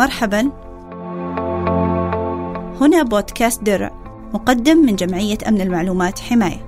مرحبا. 0.00 0.50
هنا 2.80 3.02
بودكاست 3.02 3.62
درع 3.62 3.90
مقدم 4.34 4.76
من 4.76 4.96
جمعية 4.96 5.38
أمن 5.48 5.60
المعلومات 5.60 6.18
حماية. 6.18 6.66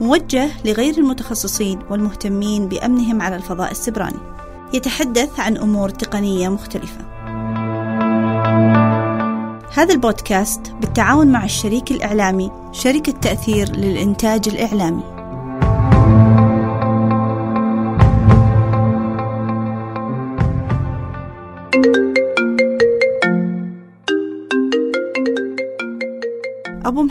موجه 0.00 0.50
لغير 0.64 0.98
المتخصصين 0.98 1.78
والمهتمين 1.90 2.68
بأمنهم 2.68 3.22
على 3.22 3.36
الفضاء 3.36 3.70
السبراني. 3.70 4.18
يتحدث 4.72 5.40
عن 5.40 5.56
أمور 5.56 5.88
تقنية 5.88 6.48
مختلفة. 6.48 7.00
هذا 9.74 9.94
البودكاست 9.94 10.72
بالتعاون 10.80 11.32
مع 11.32 11.44
الشريك 11.44 11.90
الإعلامي 11.90 12.50
شركة 12.72 13.12
تأثير 13.12 13.76
للإنتاج 13.76 14.48
الإعلامي. 14.48 15.13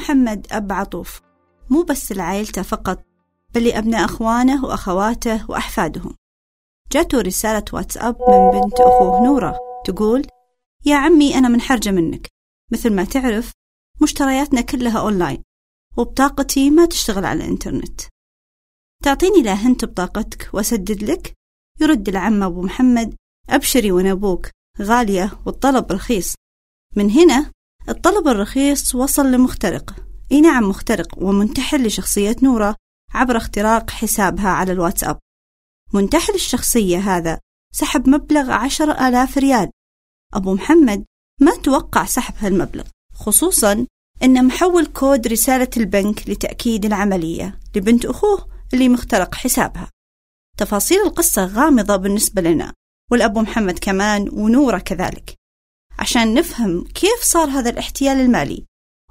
محمد 0.03 0.47
أب 0.51 0.71
عطوف. 0.71 1.21
مو 1.69 1.83
بس 1.83 2.11
لعائلته 2.11 2.61
فقط 2.61 3.03
بل 3.55 3.63
لأبناء 3.63 4.05
أخوانه 4.05 4.65
وأخواته 4.65 5.51
وأحفادهم. 5.51 6.15
جاته 6.91 7.21
رسالة 7.21 7.65
واتساب 7.73 8.17
من 8.29 8.61
بنت 8.61 8.79
أخوه 8.79 9.23
نورة 9.23 9.57
تقول 9.85 10.27
يا 10.85 10.95
عمي 10.95 11.35
أنا 11.35 11.47
منحرجة 11.47 11.91
منك. 11.91 12.27
مثل 12.71 12.93
ما 12.93 13.03
تعرف 13.03 13.51
مشترياتنا 14.01 14.61
كلها 14.61 14.99
أونلاين 14.99 15.43
وبطاقتي 15.97 16.69
ما 16.69 16.85
تشتغل 16.85 17.25
على 17.25 17.43
الإنترنت. 17.43 18.01
تعطيني 19.03 19.41
لاهنت 19.41 19.85
بطاقتك 19.85 20.49
وأسدد 20.53 21.03
لك؟ 21.03 21.33
يرد 21.81 22.09
العم 22.09 22.43
أبو 22.43 22.61
محمد 22.61 23.15
أبشري 23.49 23.91
وأنا 23.91 24.11
أبوك 24.11 24.49
غالية 24.81 25.39
والطلب 25.45 25.91
رخيص. 25.91 26.33
من 26.95 27.11
هنا 27.11 27.51
الطلب 27.89 28.27
الرخيص 28.27 28.95
وصل 28.95 29.31
لمخترق. 29.31 29.95
إي 30.31 30.41
نعم 30.41 30.69
مخترق 30.69 31.07
ومنتحل 31.17 31.85
لشخصية 31.85 32.35
نورة 32.43 32.75
عبر 33.13 33.37
اختراق 33.37 33.89
حسابها 33.89 34.49
على 34.49 34.71
الواتساب. 34.71 35.19
منتحل 35.93 36.33
الشخصية 36.33 36.97
هذا 36.97 37.39
سحب 37.73 38.09
مبلغ 38.09 38.51
عشر 38.51 39.07
آلاف 39.07 39.37
ريال. 39.37 39.69
أبو 40.33 40.53
محمد 40.53 41.05
ما 41.41 41.51
توقع 41.63 42.05
سحب 42.05 42.33
هالمبلغ 42.37 42.83
خصوصا 43.13 43.85
أنه 44.23 44.41
محول 44.41 44.85
كود 44.85 45.27
رسالة 45.27 45.69
البنك 45.77 46.29
لتأكيد 46.29 46.85
العملية 46.85 47.59
لبنت 47.75 48.05
أخوه 48.05 48.47
اللي 48.73 48.89
مخترق 48.89 49.35
حسابها. 49.35 49.89
تفاصيل 50.57 50.97
القصة 50.97 51.45
غامضة 51.45 51.95
بالنسبة 51.95 52.41
لنا 52.41 52.73
والأبو 53.11 53.41
محمد 53.41 53.79
كمان 53.79 54.29
ونورة 54.31 54.77
كذلك. 54.77 55.42
عشان 55.99 56.33
نفهم 56.33 56.83
كيف 56.83 57.21
صار 57.21 57.49
هذا 57.49 57.69
الاحتيال 57.69 58.17
المالي 58.19 58.65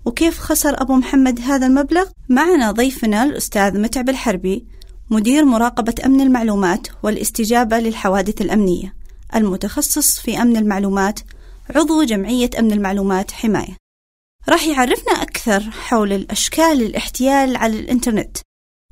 وكيف 0.05 0.39
خسر 0.39 0.83
أبو 0.83 0.95
محمد 0.95 1.41
هذا 1.41 1.67
المبلغ. 1.67 2.05
معنا 2.29 2.71
ضيفنا 2.71 3.25
الأستاذ 3.25 3.81
متعب 3.81 4.09
الحربي 4.09 4.67
مدير 5.11 5.45
مراقبة 5.45 5.95
أمن 6.05 6.21
المعلومات 6.21 6.87
والاستجابة 7.03 7.79
للحوادث 7.79 8.41
الأمنية 8.41 8.95
المتخصص 9.35 10.21
في 10.21 10.43
أمن 10.43 10.57
المعلومات 10.57 11.21
عضو 11.71 12.03
جمعية 12.03 12.51
أمن 12.59 12.73
المعلومات 12.73 13.31
حماية. 13.31 13.77
راح 14.49 14.67
يعرفنا 14.67 15.13
أكثر 15.13 15.61
حول 15.71 16.13
الأشكال 16.13 16.83
الاحتيال 16.83 17.57
على 17.57 17.81
الإنترنت 17.81 18.37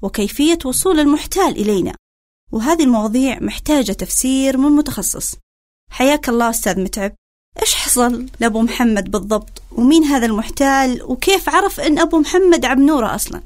وكيفية 0.03 0.59
وصول 0.65 1.01
المحتال 1.01 1.57
إلينا. 1.57 1.95
وهذه 2.53 2.83
المواضيع 2.83 3.39
محتاجة 3.41 3.93
تفسير 3.93 4.57
من 4.57 4.73
متخصص. 4.73 5.35
حياك 5.91 6.29
الله 6.29 6.51
أستاذ 6.51 6.81
متعب. 6.81 7.13
حصل 7.91 8.27
لأبو 8.41 8.63
محمد 8.63 9.11
بالضبط؟ 9.11 9.63
ومين 9.73 10.05
هذا 10.05 10.27
المحتال؟ 10.27 11.03
وكيف 11.03 11.49
عرف 11.49 11.81
أن 11.81 11.99
أبو 11.99 12.19
محمد 12.19 12.65
عبنورة 12.65 13.15
أصلا؟ 13.15 13.41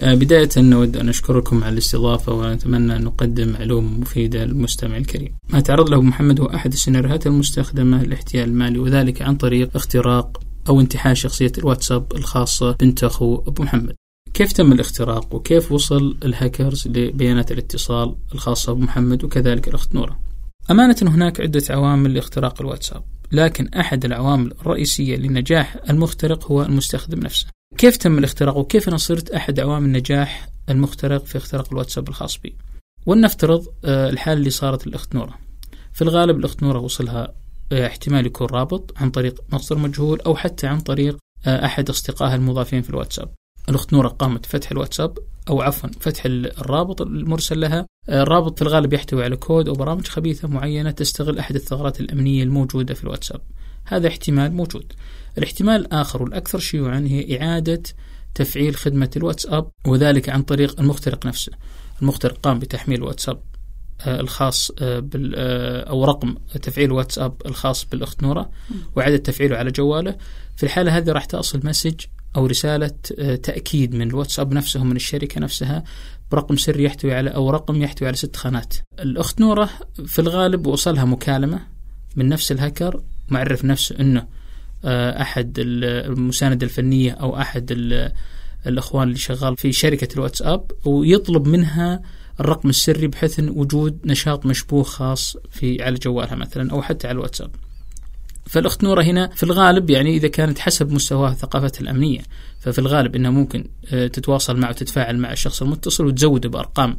آه، 0.00 0.14
بداية 0.14 0.48
نود 0.56 0.96
أن 0.96 1.08
أشكركم 1.08 1.64
على 1.64 1.72
الاستضافة 1.72 2.32
ونتمنى 2.32 2.96
أن 2.96 3.04
نقدم 3.04 3.48
معلومة 3.48 4.00
مفيدة 4.00 4.44
للمستمع 4.44 4.96
الكريم. 4.96 5.34
ما 5.48 5.60
تعرض 5.60 5.90
له 5.90 6.02
محمد 6.02 6.40
هو 6.40 6.46
أحد 6.46 6.72
السيناريوهات 6.72 7.26
المستخدمة 7.26 8.02
للاحتيال 8.02 8.48
المالي 8.48 8.78
وذلك 8.78 9.22
عن 9.22 9.36
طريق 9.36 9.70
اختراق 9.76 10.40
أو 10.68 10.80
انتحال 10.80 11.16
شخصية 11.16 11.52
الواتساب 11.58 12.12
الخاصة 12.14 12.72
بنت 12.72 13.04
أخو 13.04 13.34
أبو 13.34 13.62
محمد. 13.62 13.94
كيف 14.34 14.52
تم 14.52 14.72
الاختراق 14.72 15.34
وكيف 15.34 15.72
وصل 15.72 16.16
الهاكرز 16.24 16.88
لبيانات 16.88 17.52
الاتصال 17.52 18.16
الخاصة 18.34 18.72
بمحمد 18.72 19.24
وكذلك 19.24 19.68
الأخت 19.68 19.94
نورة؟ 19.94 20.18
أمانة 20.70 20.96
هناك 21.02 21.40
عدة 21.40 21.62
عوامل 21.70 22.14
لاختراق 22.14 22.60
الواتساب. 22.60 23.02
لكن 23.32 23.68
أحد 23.68 24.04
العوامل 24.04 24.52
الرئيسية 24.60 25.16
لنجاح 25.16 25.76
المخترق 25.90 26.52
هو 26.52 26.62
المستخدم 26.62 27.20
نفسه. 27.20 27.46
كيف 27.78 27.96
تم 27.96 28.18
الاختراق 28.18 28.56
وكيف 28.56 28.88
أنا 28.88 28.96
صرت 28.96 29.30
أحد 29.30 29.60
عوامل 29.60 29.92
نجاح 29.92 30.48
المخترق 30.70 31.24
في 31.24 31.38
اختراق 31.38 31.68
الواتساب 31.72 32.08
الخاص 32.08 32.38
بي؟ 32.38 32.56
ولنفترض 33.06 33.66
آه، 33.84 34.08
الحالة 34.08 34.38
اللي 34.38 34.50
صارت 34.50 34.86
الأخت 34.86 35.14
نورة 35.14 35.38
في 35.92 36.02
الغالب 36.02 36.38
الأخت 36.38 36.62
نورة 36.62 36.78
وصلها 36.78 37.34
آه، 37.72 37.86
احتمال 37.86 38.26
يكون 38.26 38.46
رابط 38.46 38.94
عن 38.96 39.10
طريق 39.10 39.40
مصدر 39.52 39.78
مجهول 39.78 40.20
أو 40.20 40.36
حتى 40.36 40.66
عن 40.66 40.80
طريق 40.80 41.16
آه، 41.46 41.64
أحد 41.64 41.90
أصدقائها 41.90 42.34
المضافين 42.34 42.82
في 42.82 42.90
الواتساب. 42.90 43.30
الأخت 43.68 43.92
نورة 43.92 44.08
قامت 44.08 44.46
بفتح 44.46 44.70
الواتساب 44.70 45.18
أو 45.48 45.62
عفوا 45.62 45.90
فتح 46.00 46.22
الرابط 46.26 47.02
المرسل 47.02 47.60
لها. 47.60 47.86
الرابط 48.08 48.58
في 48.58 48.62
الغالب 48.62 48.92
يحتوي 48.92 49.24
على 49.24 49.36
كود 49.36 49.68
أو 49.68 49.74
برامج 49.74 50.06
خبيثة 50.06 50.48
معينة 50.48 50.90
تستغل 50.90 51.38
أحد 51.38 51.54
الثغرات 51.54 52.00
الأمنية 52.00 52.42
الموجودة 52.42 52.94
في 52.94 53.04
الواتساب. 53.04 53.40
هذا 53.84 54.08
احتمال 54.08 54.52
موجود. 54.52 54.92
الاحتمال 55.38 55.80
الآخر 55.80 56.22
والأكثر 56.22 56.58
شيوعا 56.58 57.00
هي 57.08 57.40
إعادة 57.40 57.82
تفعيل 58.34 58.76
خدمة 58.76 59.10
الواتساب 59.16 59.70
وذلك 59.86 60.28
عن 60.28 60.42
طريق 60.42 60.80
المخترق 60.80 61.26
نفسه. 61.26 61.52
المخترق 62.02 62.38
قام 62.42 62.58
بتحميل 62.58 62.98
الواتساب 62.98 63.40
آه، 64.00 64.20
الخاص 64.20 64.70
آه، 64.78 64.98
بال 64.98 65.34
آه، 65.36 65.90
أو 65.90 66.04
رقم 66.04 66.34
تفعيل 66.62 66.92
واتساب 66.92 67.42
الخاص 67.46 67.84
بالأخت 67.84 68.22
نورة 68.22 68.50
واعاده 68.96 69.16
تفعيله 69.16 69.56
على 69.56 69.70
جواله. 69.70 70.16
في 70.56 70.62
الحالة 70.62 70.96
هذه 70.96 71.12
راح 71.12 71.24
تصل 71.24 71.60
مسج 71.64 72.00
أو 72.36 72.46
رسالة 72.46 72.90
تأكيد 73.42 73.94
من 73.94 74.08
الواتساب 74.08 74.52
نفسه 74.52 74.84
من 74.84 74.96
الشركة 74.96 75.40
نفسها 75.40 75.84
برقم 76.32 76.56
سري 76.56 76.84
يحتوي 76.84 77.14
على 77.14 77.30
أو 77.30 77.50
رقم 77.50 77.82
يحتوي 77.82 78.08
على 78.08 78.16
ست 78.16 78.36
خانات. 78.36 78.74
الأخت 78.98 79.40
نورة 79.40 79.70
في 80.06 80.18
الغالب 80.18 80.66
وصلها 80.66 81.04
مكالمة 81.04 81.60
من 82.16 82.28
نفس 82.28 82.52
الهكر 82.52 83.02
معرف 83.28 83.64
نفسه 83.64 84.00
إنه 84.00 84.26
أحد 85.20 85.54
المساندة 85.58 86.66
الفنية 86.66 87.12
أو 87.12 87.40
أحد 87.40 87.72
الأخوان 88.66 89.08
اللي 89.08 89.18
شغال 89.18 89.56
في 89.56 89.72
شركة 89.72 90.14
الواتساب 90.14 90.70
ويطلب 90.84 91.48
منها 91.48 92.02
الرقم 92.40 92.68
السري 92.68 93.06
بحيث 93.06 93.40
وجود 93.40 93.98
نشاط 94.04 94.46
مشبوه 94.46 94.82
خاص 94.82 95.36
في 95.50 95.82
على 95.82 95.94
جوالها 95.94 96.34
مثلا 96.34 96.72
أو 96.72 96.82
حتى 96.82 97.08
على 97.08 97.14
الواتساب. 97.14 97.50
فالأخت 98.46 98.84
نورة 98.84 99.02
هنا 99.02 99.26
في 99.26 99.42
الغالب 99.42 99.90
يعني 99.90 100.16
إذا 100.16 100.28
كانت 100.28 100.58
حسب 100.58 100.92
مستواها 100.92 101.34
ثقافتها 101.34 101.80
الأمنية 101.80 102.20
ففي 102.60 102.78
الغالب 102.78 103.16
إنها 103.16 103.30
ممكن 103.30 103.64
آه، 103.92 104.06
تتواصل 104.06 104.56
معه 104.56 104.70
وتتفاعل 104.70 105.18
مع 105.18 105.32
الشخص 105.32 105.62
المتصل 105.62 106.06
وتزوده 106.06 106.48
بأرقام 106.48 106.98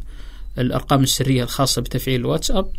الأرقام 0.58 1.03
السرية 1.03 1.44
الخاصة 1.44 1.81
بتفعيل 1.81 2.19
الواتساب 2.19 2.72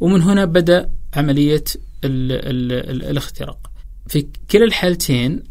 ومن 0.00 0.22
هنا 0.22 0.44
بدأ 0.44 0.90
عملية 1.14 1.64
ال 2.04 2.32
ال 2.32 2.72
ال 2.90 3.04
الاختراق. 3.10 3.70
في 4.06 4.26
كلا 4.50 4.64
الحالتين 4.64 5.42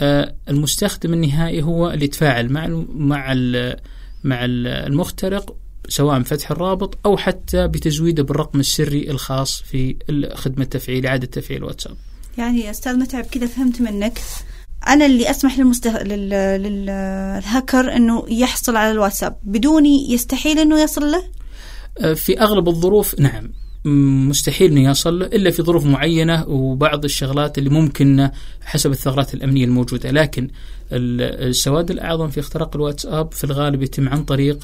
آه، 0.00 0.34
المستخدم 0.48 1.12
النهائي 1.12 1.62
هو 1.62 1.90
اللي 1.90 2.04
يتفاعل 2.04 2.52
مع 2.52 2.66
مع 2.94 3.34
مع 4.24 4.44
المخترق 4.44 5.56
سواء 5.88 6.22
فتح 6.22 6.50
الرابط 6.50 6.98
أو 7.06 7.16
حتى 7.16 7.68
بتزويده 7.68 8.22
بالرقم 8.22 8.60
السري 8.60 9.10
الخاص 9.10 9.62
في 9.62 9.96
خدمه 10.34 10.64
تفعيل 10.64 11.06
إعادة 11.06 11.26
تفعيل 11.26 11.64
واتساب. 11.64 11.96
يعني 12.38 12.70
أستاذ 12.70 12.96
متعب 12.96 13.24
كذا 13.24 13.46
فهمت 13.46 13.80
منك 13.80 14.18
أنا 14.88 15.06
اللي 15.06 15.30
أسمح 15.30 15.58
للمستخ... 15.58 16.02
لل... 16.02 16.28
للهاكر 16.62 17.96
إنه 17.96 18.24
يحصل 18.28 18.76
على 18.76 18.90
الواتساب 18.90 19.36
بدوني 19.42 20.12
يستحيل 20.12 20.58
إنه 20.58 20.82
يصل 20.82 21.02
له؟ 21.02 21.22
آه، 21.98 22.14
في 22.14 22.40
أغلب 22.40 22.68
الظروف 22.68 23.20
نعم 23.20 23.52
مستحيل 24.28 24.70
إنه 24.70 24.90
يصل 24.90 25.18
له 25.18 25.26
إلا 25.26 25.50
في 25.50 25.62
ظروف 25.62 25.86
معينة 25.86 26.48
وبعض 26.48 27.04
الشغلات 27.04 27.58
اللي 27.58 27.70
ممكن 27.70 28.30
حسب 28.60 28.90
الثغرات 28.90 29.34
الأمنية 29.34 29.64
الموجودة 29.64 30.10
لكن 30.10 30.50
السواد 30.92 31.90
الأعظم 31.90 32.28
في 32.28 32.40
اختراق 32.40 32.76
الواتساب 32.76 33.32
في 33.32 33.44
الغالب 33.44 33.82
يتم 33.82 34.08
عن 34.08 34.24
طريق 34.24 34.58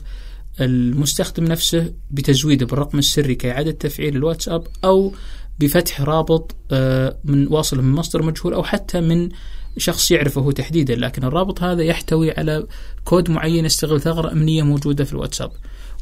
المستخدم 0.60 1.44
نفسه 1.44 1.92
بتزويده 2.10 2.66
بالرقم 2.66 2.98
السري 2.98 3.34
كإعادة 3.34 3.70
تفعيل 3.70 4.16
الواتساب 4.16 4.66
أو 4.84 5.12
بفتح 5.58 6.00
رابط 6.00 6.56
آه، 6.70 7.16
من 7.24 7.48
واصل 7.48 7.82
من 7.82 7.92
مصدر 7.92 8.22
مجهول 8.22 8.54
أو 8.54 8.62
حتى 8.62 9.00
من 9.00 9.28
شخص 9.76 10.10
يعرفه 10.10 10.52
تحديدا 10.52 10.96
لكن 10.96 11.24
الرابط 11.24 11.62
هذا 11.62 11.82
يحتوي 11.82 12.30
على 12.30 12.66
كود 13.04 13.30
معين 13.30 13.64
يستغل 13.64 14.00
ثغرة 14.00 14.32
أمنية 14.32 14.62
موجودة 14.62 15.04
في 15.04 15.12
الواتساب 15.12 15.50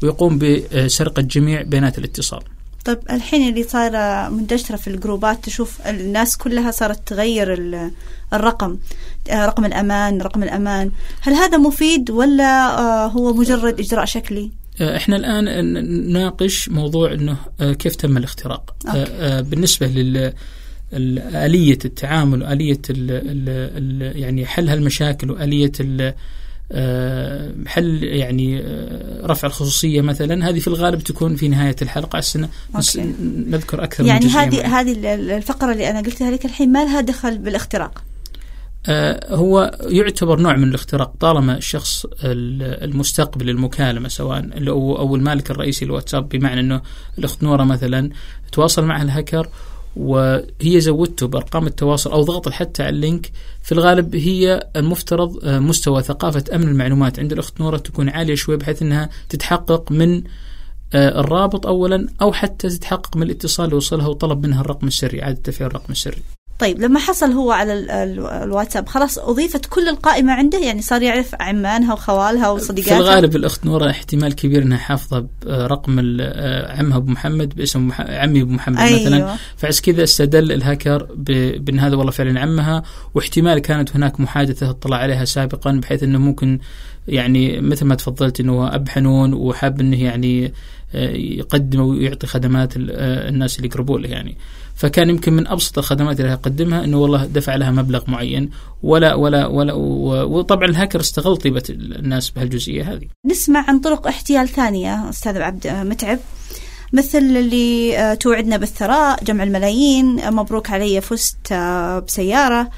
ويقوم 0.02 0.38
بسرقة 0.38 1.22
جميع 1.22 1.62
بيانات 1.62 1.98
الاتصال. 1.98 2.42
طيب 2.86 2.98
الحين 3.10 3.48
اللي 3.48 3.62
صايرة 3.62 4.28
منتشرة 4.28 4.76
في 4.76 4.88
الجروبات 4.88 5.44
تشوف 5.44 5.86
الناس 5.86 6.36
كلها 6.36 6.70
صارت 6.70 7.08
تغير 7.08 7.52
الرقم 8.32 8.78
آه، 9.30 9.46
رقم 9.46 9.64
الأمان 9.64 10.20
رقم 10.20 10.42
الأمان 10.42 10.90
هل 11.20 11.34
هذا 11.34 11.58
مفيد 11.58 12.10
ولا 12.10 12.78
آه، 12.78 13.06
هو 13.06 13.32
مجرد 13.32 13.80
إجراء 13.80 14.04
شكلي؟ 14.04 14.50
آه، 14.80 14.96
إحنا 14.96 15.16
الآن 15.16 15.44
نناقش 16.08 16.68
موضوع 16.68 17.12
إنه 17.12 17.36
كيف 17.60 17.96
تم 17.96 18.16
الاختراق 18.16 18.76
أوكي. 18.86 19.42
بالنسبة 19.50 19.86
لل 19.86 20.32
آلية 21.34 21.78
التعامل 21.84 22.42
وآلية 22.42 22.80
ال 22.90 23.10
ال 23.76 24.16
يعني 24.22 24.46
حل 24.46 24.68
هالمشاكل 24.68 25.30
وآلية 25.30 25.72
حل 27.66 28.04
يعني 28.04 28.60
رفع 29.22 29.48
الخصوصية 29.48 30.00
مثلا. 30.00 30.48
هذه 30.48 30.58
في 30.58 30.68
الغالب 30.68 31.00
تكون 31.00 31.36
في 31.36 31.48
نهاية 31.48 31.76
الحلقة. 31.82 32.18
السنة 32.18 32.48
بس 32.74 32.96
أوكي. 32.96 33.14
نذكر 33.46 33.84
أكثر 33.84 34.04
يعني 34.04 34.24
من 34.24 34.30
هذه 34.30 34.80
هذه 34.80 35.14
الفقرة 35.14 35.72
اللي 35.72 35.90
أنا 35.90 36.00
قلتها 36.00 36.30
لك 36.30 36.44
الحين 36.44 36.72
ما 36.72 36.84
لها 36.84 37.00
دخل 37.00 37.38
بالاختراق؟ 37.38 38.02
آه، 38.88 39.34
هو 39.34 39.78
يعتبر 39.80 40.40
نوع 40.40 40.56
من 40.56 40.68
الاختراق 40.68 41.12
طالما 41.20 41.56
الشخص 41.56 42.06
المستقبل 42.22 43.50
المكالمة 43.50 44.08
سواء 44.08 44.68
أو 44.68 45.16
المالك 45.16 45.50
الرئيسي 45.50 45.84
للواتساب 45.84 46.28
بمعنى 46.28 46.60
أنه 46.60 46.82
الأخت 47.18 47.42
نورة 47.42 47.64
مثلا 47.64 48.10
تواصل 48.52 48.84
معها 48.84 49.02
الهكر 49.02 49.48
وهي 49.96 50.80
زودته 50.80 51.26
بأرقام 51.26 51.66
التواصل 51.66 52.12
أو 52.12 52.22
ضغط 52.22 52.48
حتى 52.48 52.82
على 52.82 52.96
اللينك 52.96 53.30
في 53.62 53.72
الغالب 53.72 54.16
هي 54.16 54.70
المفترض 54.76 55.44
آه، 55.44 55.58
مستوى 55.58 56.02
ثقافة 56.02 56.44
أمن 56.54 56.68
المعلومات 56.68 57.18
عند 57.18 57.32
الأخت 57.32 57.60
نورة 57.60 57.76
تكون 57.76 58.08
عالية 58.08 58.34
شوي 58.34 58.56
بحيث 58.56 58.82
إنها 58.82 59.08
تتحقق 59.28 59.92
من 59.92 60.22
آه، 60.94 61.20
الرابط 61.20 61.66
اولا 61.66 62.08
أو 62.22 62.32
حتى 62.32 62.68
تتحقق 62.68 63.16
من 63.16 63.22
الاتصال 63.22 63.64
اللي 63.64 63.76
وصلها 63.76 64.06
وطلب 64.06 64.46
منها 64.46 64.60
الرقم 64.60 64.86
السري 64.86 65.22
إعادة 65.22 65.40
تفعيل 65.40 65.70
الرقم 65.70 65.92
السري. 65.92 66.35
طيب 66.58 66.80
لما 66.80 67.00
حصل 67.00 67.32
هو 67.32 67.52
على 67.52 67.72
الواتساب 68.44 68.88
خلاص 68.88 69.18
أضيفت 69.18 69.66
كل 69.66 69.88
القائمة 69.88 70.32
عنده؟ 70.32 70.58
يعني 70.58 70.82
صار 70.82 71.02
يعرف 71.02 71.34
عمانها 71.40 71.92
وخوالها 71.92 72.48
وصديقاتها؟ 72.48 72.96
في 72.96 73.02
الغالب 73.02 73.36
الأخت 73.36 73.66
نورة 73.66 73.90
احتمال 73.90 74.34
كبير 74.34 74.62
أنها 74.62 74.78
حافظة 74.78 75.26
رقم 75.46 76.18
آه، 76.20 76.78
عمها 76.78 76.96
أبو 76.96 77.10
محمد 77.10 77.54
باسم 77.54 77.90
عمي 77.98 78.42
أبو 78.42 78.52
محمد 78.52 78.78
أيوة. 78.78 79.00
مثلا. 79.00 79.36
فعس 79.56 79.80
كذا 79.80 80.02
استدل 80.02 80.52
الهاكر 80.52 81.08
بأن 81.58 81.78
هذا 81.78 81.96
والله 81.96 82.12
فعلا 82.12 82.40
عمها 82.40 82.82
واحتمال 83.14 83.58
كانت 83.58 83.96
هناك 83.96 84.20
محادثة 84.20 84.70
اطلع 84.70 84.96
عليها 84.96 85.24
سابقا 85.24 85.72
بحيث 85.72 86.02
أنه 86.02 86.18
ممكن 86.18 86.58
يعني 87.08 87.60
مثل 87.60 87.86
ما 87.86 87.94
تفضلت 87.94 88.40
أنه 88.40 88.74
أب 88.74 88.88
حنون 88.88 89.34
وحاب 89.34 89.80
أنه 89.80 90.02
يعني 90.02 90.52
يقدم 91.14 91.80
ويعطي 91.80 92.26
خدمات 92.26 92.76
آه، 92.76 93.28
الناس 93.28 93.56
اللي 93.56 93.68
يقربوا 93.68 93.98
له 93.98 94.08
يعني. 94.08 94.36
فكان 94.74 95.10
يمكن 95.10 95.32
من 95.32 95.46
أبسط 95.46 95.78
الخدمات 95.78 96.20
اللي 96.20 96.32
يقدمها 96.32 96.84
إنه 96.84 96.98
والله 96.98 97.24
دفع 97.26 97.56
لها 97.56 97.70
مبلغ 97.70 98.10
معين 98.10 98.50
ولا 98.82 99.14
ولا 99.14 99.46
ولا 99.46 99.72
وطبعا 100.24 100.68
الهاكر 100.68 101.00
استغل 101.00 101.36
طيبة 101.36 101.62
الناس 101.70 102.30
بهالجزئية 102.30 102.92
هذه. 102.92 103.06
نسمع 103.26 103.64
عن 103.68 103.78
طرق 103.80 104.06
احتيال 104.06 104.48
ثانية 104.48 105.08
أستاذ 105.08 105.36
عبد 105.36 105.66
متعب. 105.66 106.18
مثل 106.92 107.18
اللي 107.18 107.98
آه، 107.98 108.14
توعدنا 108.14 108.56
بالثراء 108.56 109.24
جمع 109.24 109.44
الملايين. 109.44 110.30
مبروك 110.32 110.70
علي 110.70 111.00
فزت 111.00 111.52
بسيارة. 112.06 112.70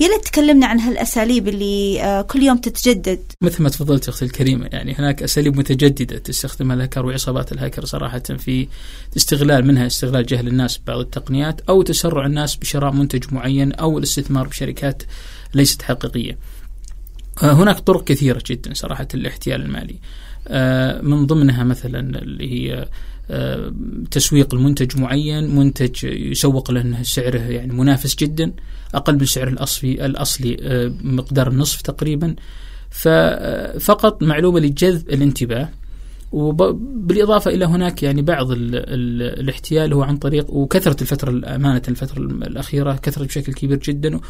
يا 0.00 0.08
ليت 0.08 0.24
تكلمنا 0.24 0.66
عن 0.66 0.80
هالأساليب 0.80 1.48
اللي 1.48 2.02
آه، 2.02 2.22
كل 2.22 2.42
يوم 2.42 2.56
تتجدد 2.56 3.20
مثل 3.42 3.62
ما 3.62 3.68
تفضلت 3.68 4.08
أختي 4.08 4.24
الكريمة 4.24 4.68
يعني 4.72 4.94
هناك 4.94 5.22
أساليب 5.22 5.58
متجددة 5.58 6.18
تستخدمها 6.18 6.76
الهكر 6.76 7.06
وعصابات 7.06 7.52
الهكر 7.52 7.84
صراحة 7.84 8.18
في 8.18 8.68
استغلال 9.16 9.66
منها 9.66 9.86
استغلال 9.86 10.26
جهل 10.26 10.48
الناس 10.48 10.78
ببعض 10.78 10.98
التقنيات 10.98 11.60
أو 11.60 11.82
تسرع 11.82 12.26
الناس 12.26 12.56
بشراء 12.56 12.92
منتج 12.92 13.34
معين 13.34 13.72
أو 13.72 13.98
الاستثمار 13.98 14.46
بشركات 14.46 15.02
ليست 15.54 15.82
حقيقية. 15.82 16.38
آه، 17.42 17.52
هناك 17.52 17.78
طرق 17.78 18.04
كثيرة 18.04 18.42
جدا 18.46 18.74
صراحة 18.74 19.08
الاحتيال 19.14 19.62
المالي. 19.62 19.96
آه، 20.48 21.02
من 21.02 21.26
ضمنها 21.26 21.64
مثلا 21.64 22.18
اللي 22.18 22.52
هي 22.52 22.88
تسويق 24.10 24.54
المنتج 24.54 25.00
معين 25.00 25.56
منتج 25.56 26.04
يسوق 26.04 26.70
له 26.70 26.80
انه 26.80 27.02
سعره 27.02 27.38
يعني 27.38 27.72
منافس 27.72 28.16
جدا 28.16 28.52
أقل 28.94 29.14
من 29.14 29.24
سعر 29.24 29.48
الاصلي 29.48 30.06
الأصلي 30.06 30.56
آه، 30.60 30.92
مقدار 31.02 31.48
النصف 31.48 31.80
تقريبا. 31.80 32.34
ففقط 32.90 34.22
معلومة 34.22 34.60
لجذب 34.60 35.08
الانتباه. 35.08 35.68
وبالإضافة 36.32 37.50
إلى 37.50 37.64
هناك 37.64 38.02
يعني 38.02 38.22
بعض 38.22 38.50
ال 38.50 38.76
ال 38.76 39.22
الاحتيال 39.40 39.92
هو 39.92 40.02
عن 40.02 40.16
طريق 40.16 40.50
وكثرة 40.50 41.02
الفترة 41.02 41.30
الامانه 41.30 41.82
الفترة 41.88 42.18
الأخيرة 42.22 42.92
كثرت 43.02 43.26
بشكل 43.26 43.52
كبير 43.52 43.78
جدا. 43.78 44.20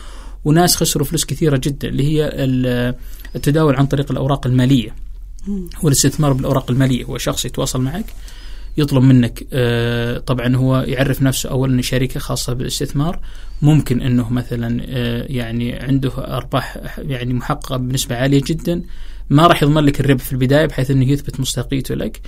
وناس 0.45 0.77
خسروا 0.77 1.07
فلوس 1.07 1.25
كثيرة 1.25 1.61
جدا 1.65 1.89
اللي 1.89 2.05
هي 2.05 2.31
التداول 3.37 3.77
عن 3.77 3.87
طريق 3.87 4.11
الأوراق 4.11 4.47
المالية. 4.47 5.06
والاستثمار 5.83 6.33
بالأوراق 6.33 6.71
المالية. 6.71 7.05
هو 7.05 7.19
شخص 7.19 7.45
يتواصل 7.45 7.81
معك 7.81 8.07
يطلب 8.77 9.03
منك 9.03 9.47
آه، 9.53 10.19
طبعا 10.19 10.57
هو 10.57 10.85
يعرف 10.87 11.23
نفسه 11.23 11.51
اولا 11.51 11.83
شركه 11.83 12.21
خاصة 12.21 12.53
بالاستثمار. 12.53 13.21
ممكن 13.63 14.01
إنه 14.01 14.33
مثلا 14.33 14.83
آه، 14.89 15.27
يعني 15.29 15.73
عنده 15.73 16.11
أرباح 16.19 16.79
يعني 16.99 17.35
محققة 17.35 17.77
بنسبة 17.77 18.17
عالية 18.17 18.43
جدا. 18.47 18.83
ما 19.31 19.47
راح 19.47 19.63
يضمن 19.63 19.85
لك 19.85 20.01
الربح 20.01 20.25
في 20.25 20.33
البداية 20.33 20.67
بحيث 20.67 20.91
إنه 20.91 21.11
يثبت 21.11 21.41
مصداقيته 21.41 21.95
لك. 21.95 22.21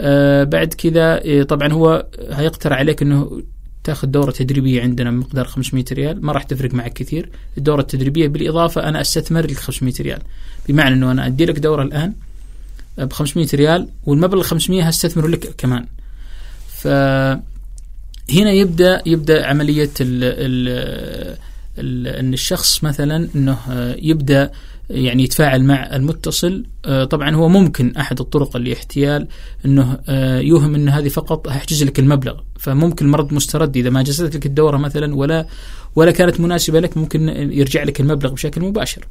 آه، 0.00 0.44
بعد 0.44 0.74
كذا 0.74 1.42
طبعا 1.42 1.72
هو 1.72 2.06
هيقترح 2.30 2.78
عليك 2.78 3.02
إنه 3.02 3.42
تاخذ 3.84 4.08
دورة 4.08 4.30
تدريبية 4.30 4.82
عندنا 4.82 5.10
بمقدار 5.10 5.44
500 5.44 5.84
ريال. 5.92 6.26
ما 6.26 6.32
راح 6.32 6.42
تفرق 6.42 6.74
معك 6.74 6.92
كثير. 6.92 7.30
الدورة 7.58 7.80
التدريبية 7.80 8.28
بالإضافة 8.28 8.88
أنا 8.88 9.00
أستثمر 9.00 9.46
لك 9.46 9.56
500 9.56 9.94
ريال. 10.00 10.22
بمعنى 10.68 10.94
أنه 10.94 11.10
أنا 11.10 11.26
أدي 11.26 11.44
لك 11.44 11.58
دورة 11.58 11.82
الآن 11.82 12.12
ب 13.00 13.12
500 13.12 13.46
ريال 13.54 13.88
والمبلغ 14.04 14.42
500 14.42 14.82
هستثمره 14.82 15.26
لك 15.26 15.54
كمان. 15.58 15.86
ف 16.68 16.86
هنا 18.32 18.52
يبدأ 18.52 19.02
يبدأ 19.06 19.46
عملية 19.46 19.90
ال 20.00 20.24
ال 21.78 22.06
إن 22.06 22.32
الشخص 22.32 22.84
مثلا 22.84 23.28
إنه 23.34 23.58
يبدأ 24.02 24.50
يعني 24.90 25.22
يتفاعل 25.22 25.64
مع 25.64 25.96
المتصل. 25.96 26.66
طبعا 27.10 27.34
هو 27.34 27.48
ممكن 27.48 27.96
أحد 27.96 28.20
الطرق 28.20 28.56
اللي 28.56 28.72
احتيال 28.72 29.28
إنه 29.64 29.98
يوهم 30.40 30.74
إن 30.74 30.88
هذه 30.88 31.08
فقط 31.08 31.48
هحجز 31.48 31.84
لك 31.84 31.98
المبلغ. 31.98 32.40
فممكن 32.58 33.06
المرض 33.06 33.32
مسترد 33.32 33.76
إذا 33.76 33.90
ما 33.90 34.02
جزت 34.02 34.36
لك 34.36 34.46
الدورة 34.46 34.76
مثلا 34.76 35.14
ولا 35.14 35.46
ولا 35.96 36.10
كانت 36.10 36.40
مناسبة 36.40 36.80
لك 36.80 36.96
ممكن 36.96 37.28
يرجع 37.52 37.82
لك 37.82 38.00
المبلغ 38.00 38.32
بشكل 38.32 38.60
مباشر. 38.60 39.06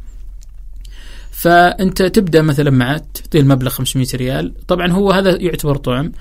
فأنت 1.32 2.02
تبدأ 2.02 2.42
مثلا 2.42 2.72
معه 2.72 3.02
تعطيه 3.14 3.40
المبلغ 3.40 3.70
500 3.70 4.08
ريال. 4.16 4.54
طبعا 4.68 4.92
هو 4.92 5.12
هذا 5.12 5.42
يعتبر 5.42 5.76
طعم. 5.76 6.12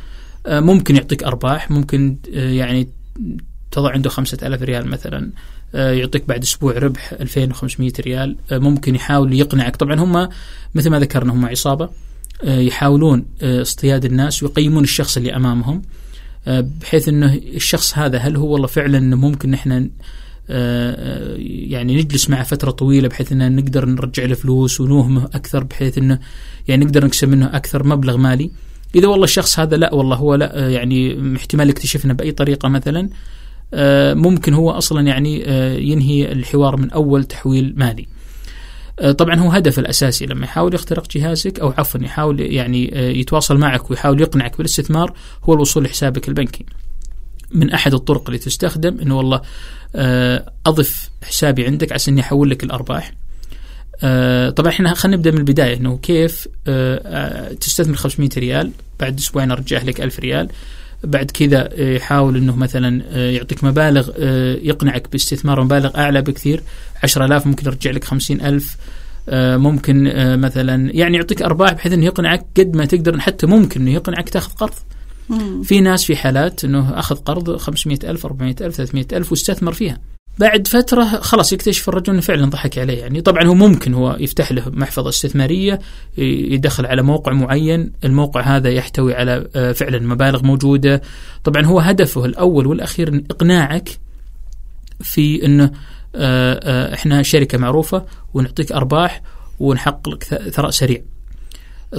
آه، 0.47 0.61
ممكن 0.61 0.97
يعطيك 0.97 1.25
أرباح 1.25 1.71
ممكن 1.71 2.17
آه، 2.35 2.50
يعني 2.50 2.88
تضع 3.71 3.91
عنده 3.91 4.11
5000 4.11 4.62
ريال 4.62 4.88
مثلا. 4.88 5.31
آه، 5.75 5.93
يعطيك 5.93 6.29
بعد 6.29 6.43
أسبوع 6.43 6.73
ربح 6.73 7.12
2500 7.12 7.93
ريال. 8.00 8.37
ممكن 8.53 8.95
يحاول 8.95 9.33
يقنعك. 9.35 9.77
طبعا 9.77 10.00
هم 10.00 10.29
مثل 10.75 10.91
ما 10.91 11.00
ذكرنا 11.00 11.33
هم 11.33 11.47
عصابة. 11.47 11.88
يحاولون 12.45 13.27
اصطياد 13.43 14.05
الناس 14.05 14.43
ويقيمون 14.43 14.85
الشخص 14.85 15.17
اللي 15.17 15.37
أمامهم. 15.37 15.83
بحيث 16.47 17.09
إنه 17.09 17.35
الشخص 17.35 17.99
هذا 17.99 18.19
هل 18.19 18.37
هو 18.37 18.53
والله 18.53 18.67
فعلا 18.67 19.17
ممكن 19.17 19.55
إحنا 19.55 19.88
يعني 20.49 21.97
نجلس 21.97 22.31
معه 22.31 22.43
فترة 22.43 22.71
طويلة 22.71 23.09
بحيث 23.09 23.33
ان 23.33 23.57
نقدر 23.57 23.87
نرجع 23.87 24.25
له 24.25 24.35
فلوس 24.35 24.81
ونوهمه 24.81 25.25
أكثر 25.25 25.64
بحيث 25.64 25.99
إنه 25.99 26.19
يعني 26.69 26.85
نقدر 26.85 27.05
نكسب 27.05 27.28
منه 27.28 27.57
أكثر 27.57 27.87
مبلغ 27.87 28.17
مالي. 28.17 28.50
إذا 28.95 29.07
والله 29.07 29.25
الشخص 29.25 29.59
هذا 29.59 29.76
لا 29.76 29.95
والله 29.95 30.17
هو 30.17 30.35
لا 30.35 30.69
يعني 30.69 31.19
احتمال 31.37 31.71
يكتشفنا 31.71 32.12
بأي 32.12 32.33
طريقة 32.33 32.69
مثلا 32.69 33.09
ممكن 34.14 34.55
هو 34.55 34.71
أصلا 34.71 35.07
يعني 35.07 35.43
ينهي 35.90 36.33
الحوار 36.33 36.76
من 36.76 36.90
أول 36.90 37.25
تحويل 37.25 37.75
مالي. 37.76 38.09
طبعا 39.19 39.35
هو 39.35 39.50
هدف 39.50 39.78
الأساسي 39.78 40.26
لما 40.26 40.45
يحاول 40.45 40.75
يخترق 40.75 41.11
جهازك 41.11 41.61
أو 41.61 41.75
عفوا 41.78 42.00
يحاول 42.00 42.40
يعني 42.40 42.90
يتواصل 43.21 43.59
معك 43.59 43.90
ويحاول 43.90 44.21
يقنعك 44.21 44.57
بالاستثمار 44.57 45.12
هو 45.45 45.55
الوصول 45.55 45.85
لحسابك 45.85 46.28
البنكي. 46.28 46.67
من 47.50 47.71
أحد 47.71 47.95
الطرق 47.95 48.26
اللي 48.26 48.38
تستخدم 48.38 49.00
إنه 49.00 49.17
والله 49.19 49.43
آه، 49.97 50.52
أضف 50.67 51.11
حسابي 51.23 51.67
عندك 51.67 51.93
عشان 51.93 52.19
أحول 52.19 52.50
لك 52.50 52.64
الأرباح. 52.64 53.12
آه، 54.02 54.50
طبعا 54.50 54.73
إحنا 54.73 54.95
خلينا 54.95 55.17
نبدأ 55.17 55.31
من 55.31 55.38
البداية 55.38 55.76
إنه 55.76 55.99
كيف 55.99 56.49
آه، 56.67 57.52
تستثمر 57.52 57.97
500 57.97 58.28
ريال 58.37 58.71
بعد 59.00 59.19
أسبوعين 59.19 59.50
أرجع 59.50 59.83
لك 59.83 60.00
1000 60.00 60.21
ريال 60.21 60.49
بعد 61.05 61.31
كذا 61.31 61.81
يحاول 61.81 62.37
إنه 62.37 62.57
مثلا 62.57 63.19
يعطيك 63.31 63.64
مبالغ 63.64 64.11
يقنعك 64.62 65.12
باستثمار 65.12 65.64
مبالغ 65.64 65.97
أعلى 65.97 66.23
بكثير 66.23 66.62
10000 67.02 67.47
ممكن 67.47 67.67
يرجع 67.67 67.90
لك 67.90 68.05
50000 68.05 68.76
ممكن 69.33 70.12
مثلا 70.40 70.90
يعني 70.95 71.17
يعطيك 71.17 71.43
أرباح 71.43 71.73
بحيث 71.73 71.93
إنه 71.93 72.05
يقنعك 72.05 72.47
قد 72.57 72.76
ما 72.76 72.85
تقدر 72.85 73.21
حتى 73.21 73.47
ممكن 73.47 73.81
إنه 73.81 73.90
يقنعك 73.90 74.28
تأخذ 74.28 74.52
قرض. 74.52 74.75
في 75.64 75.80
ناس 75.80 76.04
في 76.04 76.16
حالات 76.16 76.64
إنه 76.64 76.99
أخذ 76.99 77.16
قرض 77.16 77.56
500 77.56 77.99
ألف 78.04 78.26
400 78.26 78.54
ألف 78.61 78.76
300 78.76 79.06
ألف 79.12 79.30
واستثمر 79.30 79.73
فيها. 79.73 79.99
بعد 80.38 80.68
فترة 80.68 81.04
خلاص 81.04 81.52
يكتشف 81.52 81.88
الرجل 81.88 82.12
إنه 82.12 82.20
فعلا 82.20 82.47
ضحك 82.47 82.78
عليه. 82.78 82.99
يعني 82.99 83.20
طبعا 83.20 83.44
هو 83.44 83.54
ممكن 83.54 83.94
هو 83.94 84.16
يفتح 84.20 84.52
له 84.52 84.68
محفظة 84.68 85.08
استثمارية 85.08 85.78
يدخل 86.18 86.87
على 86.87 87.02
موقع 87.02 87.32
معين. 87.32 87.92
الموقع 88.04 88.40
هذا 88.40 88.70
يحتوي 88.70 89.14
على 89.14 89.49
آه، 89.56 89.73
فعلا 89.73 89.99
مبالغ 89.99 90.42
موجودة. 90.42 91.02
طبعا 91.44 91.66
هو 91.66 91.80
هدفه 91.80 92.25
الأول 92.25 92.66
والأخير 92.66 93.25
إقناعك 93.30 93.88
في 95.00 95.44
إنه 95.44 95.64
آه، 96.14 96.61
آه، 96.62 96.94
إحنا 96.94 97.23
شركة 97.23 97.58
معروفة 97.58 98.04
ونعطيك 98.35 98.73
أرباح 98.73 99.23
ونحقق 99.61 100.25
ثراء 100.25 100.70
سريع. 100.70 101.02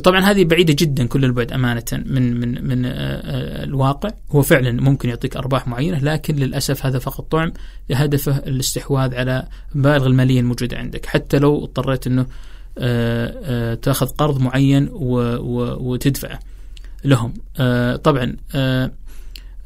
طبعا 0.04 0.20
هذه 0.20 0.44
بعيدة 0.44 0.76
جدا 0.80 1.08
كل 1.08 1.26
البعد 1.26 1.52
أمانة 1.52 1.84
من 1.94 2.40
من 2.40 2.68
من 2.68 2.86
آه، 2.86 2.92
آه، 2.92 3.64
الواقع. 3.64 4.10
هو 4.32 4.42
فعلا 4.42 4.72
ممكن 4.72 5.10
يعطيك 5.10 5.38
أرباح 5.38 5.68
معينة 5.68 6.00
لكن 6.00 6.36
للأسف 6.36 6.86
هذا 6.86 7.00
فقط 7.00 7.32
طعم 7.32 7.54
هدفه 7.92 8.38
الاستحواذ 8.38 9.16
على 9.16 9.48
المبالغ 9.76 10.08
المالية 10.08 10.40
الموجودة 10.40 10.78
عندك. 10.78 11.06
حتى 11.06 11.40
لو 11.40 11.64
اضطريت 11.64 12.08
إنه 12.08 12.26
آه، 12.78 13.74
تأخذ 13.74 14.08
قرض 14.08 14.42
معين 14.42 14.90
وتدفعه 14.92 16.40
لهم. 17.06 17.34
طبعا 18.04 18.36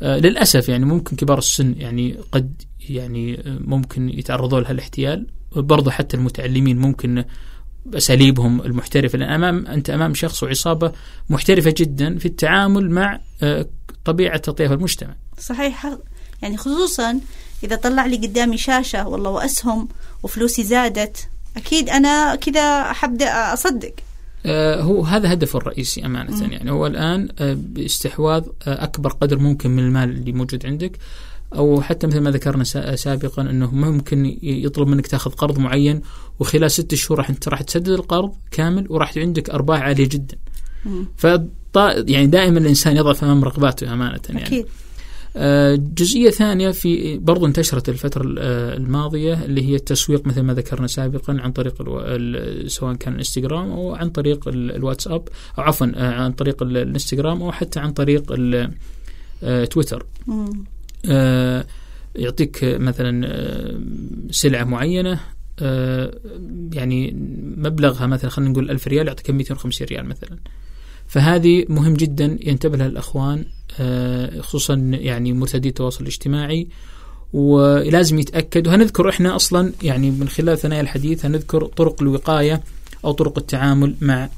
للأسف 0.01 0.69
يعني 0.69 0.85
ممكن 0.85 1.15
كبار 1.15 1.37
السن 1.37 1.75
يعني 1.77 2.17
قد 2.31 2.61
يعني 2.89 3.39
ممكن 3.45 4.09
يتعرضوا 4.09 4.59
لها 4.59 4.71
الاحتيال 4.71 5.27
برضو 5.55 5.89
حتى 5.89 6.17
المتعلمين 6.17 6.77
ممكن 6.77 7.23
اساليبهم 7.93 8.61
المحترفه 8.61 9.17
لأن 9.17 9.29
أمام 9.29 9.67
أنت 9.67 9.89
أمام 9.89 10.13
شخص 10.13 10.43
وعصابة 10.43 10.91
محترفة 11.29 11.73
جدا 11.77 12.17
في 12.17 12.25
التعامل 12.25 12.91
مع 12.91 13.19
آه، 13.43 13.65
طبيعة 14.05 14.37
تطيف 14.37 14.71
المجتمع. 14.71 15.15
صحيح. 15.39 15.97
يعني 16.41 16.57
خصوصا 16.57 17.19
إذا 17.63 17.75
طلع 17.75 18.05
لي 18.05 18.17
قدامي 18.17 18.57
شاشة 18.57 19.07
والله 19.07 19.29
وأسهم 19.29 19.87
وفلوسي 20.23 20.63
زادت 20.63 21.27
أكيد 21.57 21.89
أنا 21.89 22.35
كذا 22.35 22.93
حبدأ 22.93 23.53
أصدق. 23.53 23.93
آه، 24.45 24.81
هو 24.81 25.03
هذا 25.03 25.33
هدفه 25.33 25.57
الرئيسي 25.57 26.05
أمانة. 26.05 26.53
يعني 26.53 26.71
هو 26.71 26.87
الآن 26.87 27.29
آه، 27.39 27.57
باستحواذ 27.59 28.43
أكبر 28.67 29.09
قدر 29.09 29.37
ممكن 29.39 29.71
من 29.71 29.79
المال 29.79 30.09
اللي 30.09 30.31
موجود 30.31 30.65
عندك. 30.65 30.97
أو 31.55 31.81
حتى 31.81 32.07
مثل 32.07 32.19
ما 32.19 32.31
ذكرنا 32.31 32.63
سا- 32.63 32.95
سابقا 32.95 33.41
أنه 33.41 33.75
ممكن 33.75 34.37
يطلب 34.43 34.87
منك 34.87 35.07
تاخذ 35.07 35.31
قرض 35.31 35.59
معين 35.59 36.01
وخلال 36.39 36.71
ست 36.71 36.95
شهور 36.95 37.17
راح 37.17 37.29
أنت 37.29 37.47
راح 37.47 37.61
تسدد 37.61 37.89
القرض 37.89 38.31
كامل 38.51 38.85
وراح 38.89 39.17
عندك 39.17 39.49
أرباح 39.49 39.81
عالية 39.81 40.09
جدا. 40.11 40.37
ف 41.17 41.27
يعني 42.07 42.27
دائما 42.27 42.59
الإنسان 42.59 42.97
يضعف 42.97 43.23
امام 43.23 43.43
رغباته 43.43 43.93
أمانة 43.93 44.19
يعني. 44.29 44.43
أكيد 44.45 44.65
آه، 45.35 45.75
جزئية 45.75 46.29
ثانية 46.29 46.71
في 46.71 47.17
برضو 47.17 47.45
انتشرت 47.45 47.89
الفترة 47.89 48.23
ال- 48.23 48.37
آه، 48.39 48.77
الماضية 48.77 49.43
اللي 49.45 49.65
هي 49.69 49.75
التسويق 49.75 50.27
مثل 50.27 50.41
ما 50.41 50.53
ذكرنا 50.53 50.87
سابقا 50.87 51.37
عن 51.39 51.51
طريق 51.51 51.81
ألو... 51.81 51.99
ال- 52.01 52.71
سواء 52.71 52.93
كان 52.95 53.13
الانستغرام 53.13 53.71
أو 53.71 53.95
عن 53.95 54.09
طريق 54.09 54.47
ال- 54.47 54.71
الواتساب 54.75 55.27
أو 55.57 55.63
عفوا 55.63 55.87
آه، 55.95 56.13
عن 56.23 56.31
طريق 56.31 56.63
ال- 56.63 56.77
الإنستغرام 56.77 57.41
أو 57.43 57.51
حتى 57.51 57.79
عن 57.79 57.91
طريق 57.91 58.25
تويتر 59.69 60.05
مم. 60.27 60.63
آه، 61.09 61.65
يعطيك 62.15 62.59
مثلا 62.63 63.27
آه، 63.27 63.79
سلعة 64.31 64.63
معينة 64.63 65.19
آه، 65.59 66.13
يعني 66.73 67.11
مبلغها 67.57 68.07
مثلا 68.07 68.29
خلينا 68.29 68.51
نقول 68.51 68.69
ألف 68.69 68.87
ريال 68.87 69.07
يعطيك 69.07 69.29
250 69.29 69.87
ريال 69.87 70.05
مثلا. 70.05 70.37
فهذه 71.07 71.65
مهم 71.69 71.93
جدا 71.93 72.37
ينتبه 72.41 72.77
لها 72.77 72.87
الأخوان 72.87 73.45
خصوصا 74.39 74.75
يعني 74.93 75.33
مرتدي 75.33 75.69
التواصل 75.69 76.01
الاجتماعي 76.01 76.67
ولازم 77.33 78.19
يتأكد. 78.19 78.67
وهنذكر 78.67 79.09
إحنا 79.09 79.35
أصلا 79.35 79.73
يعني 79.83 80.11
من 80.11 80.29
خلال 80.29 80.57
ثنايا 80.57 80.81
الحديث 80.81 81.25
هنذكر 81.25 81.65
طرق 81.65 82.01
الوقاية 82.01 82.63
أو 83.05 83.11
طرق 83.11 83.37
التعامل 83.37 83.95
مع 84.01 84.29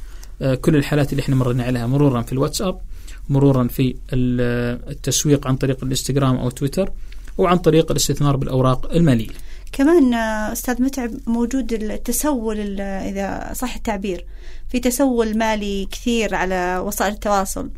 كل 0.61 0.75
الحالات 0.75 1.11
اللي 1.11 1.21
إحنا 1.21 1.35
مرينا 1.35 1.63
عليها 1.63 1.87
مرورا 1.87 2.21
في 2.21 2.33
الواتساب. 2.33 2.79
مرورا 3.29 3.67
في 3.67 3.95
ال- 4.13 4.81
التسويق 4.91 5.47
عن 5.47 5.55
طريق 5.55 5.83
الإنستغرام 5.83 6.35
أو 6.37 6.49
تويتر 6.49 6.91
وعن 7.37 7.57
طريق 7.57 7.91
الاستثمار 7.91 8.35
بالأوراق 8.35 8.91
المالية. 8.93 9.29
كمان 9.71 10.13
آه، 10.13 10.51
أستاذ 10.51 10.81
متعب 10.81 11.11
موجود 11.27 11.73
التسول 11.73 12.59
ال- 12.59 12.81
إذا 12.81 13.53
صح 13.53 13.75
التعبير 13.75 14.25
في 14.69 14.79
تسول 14.79 15.37
مالي 15.37 15.87
كثير 15.91 16.35
على 16.35 16.81
وسائل 16.85 17.13
التواصل. 17.13 17.69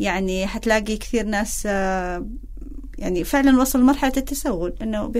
يعني 0.00 0.46
حتلاقي 0.46 0.96
كثير 0.96 1.24
ناس 1.26 1.62
آه، 1.66 2.26
يعني 2.98 3.24
فعلا 3.24 3.60
وصل 3.60 3.82
مرحلة 3.82 4.12
التسول 4.16 4.74
أنه 4.82 5.12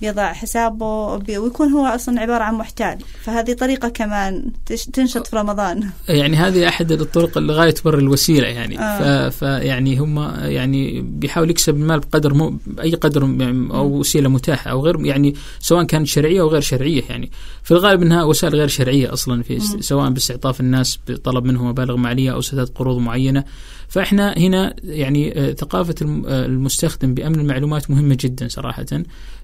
بيضع 0.00 0.32
حسابه 0.32 1.06
ويكون 1.38 1.68
هو 1.72 1.86
أصلا 1.86 2.20
عبارة 2.20 2.42
عن 2.44 2.54
محتال. 2.54 2.98
فهذه 3.22 3.52
طريقة 3.52 3.88
كمان 3.88 4.52
تنشط 4.92 5.26
في 5.26 5.36
رمضان. 5.36 5.90
يعني 6.08 6.36
هذه 6.36 6.68
أحد 6.68 6.92
الطرق 6.92 7.38
اللي 7.38 7.52
غايه 7.52 7.70
تبر 7.70 7.98
الوسيلة 7.98 8.48
يعني. 8.48 8.80
آه. 8.80 9.28
فيعني 9.28 9.98
هم 9.98 10.18
يعني 10.40 11.00
بيحاول 11.00 11.50
يكسب 11.50 11.74
المال 11.76 12.00
بقدر 12.00 12.34
مو 12.34 12.58
بأي 12.66 12.94
قدر 12.94 13.24
م- 13.24 13.72
أو 13.72 13.86
وسيلة 13.86 14.28
متاحة 14.28 14.70
أو 14.70 14.84
غير 14.84 15.06
يعني 15.06 15.34
سواء 15.60 15.84
كانت 15.84 16.06
شرعية 16.06 16.40
أو 16.40 16.48
غير 16.48 16.60
شرعية 16.60 17.02
يعني. 17.08 17.30
في 17.62 17.70
الغالب 17.70 18.02
إنها 18.02 18.24
وسائل 18.24 18.54
غير 18.54 18.68
شرعية 18.68 19.12
أصلا 19.12 19.42
في. 19.42 19.60
سواء 19.60 20.10
باستعطاف 20.10 20.60
الناس 20.60 20.98
بطلب 21.08 21.44
منهم 21.44 21.68
مبالغ 21.68 21.96
مالية 21.96 22.32
أو 22.32 22.40
سداد 22.40 22.68
قروض 22.68 22.98
معينة. 22.98 23.44
فإحنا 23.90 24.32
هنا 24.38 24.74
يعني 24.84 25.38
آه، 25.40 25.52
ثقافة 25.52 25.94
آه، 26.02 26.46
المستخدم 26.46 27.14
بأمن 27.14 27.40
المعلومات 27.40 27.90
مهمة 27.90 28.16
جدا 28.20 28.48
صراحة. 28.48 28.86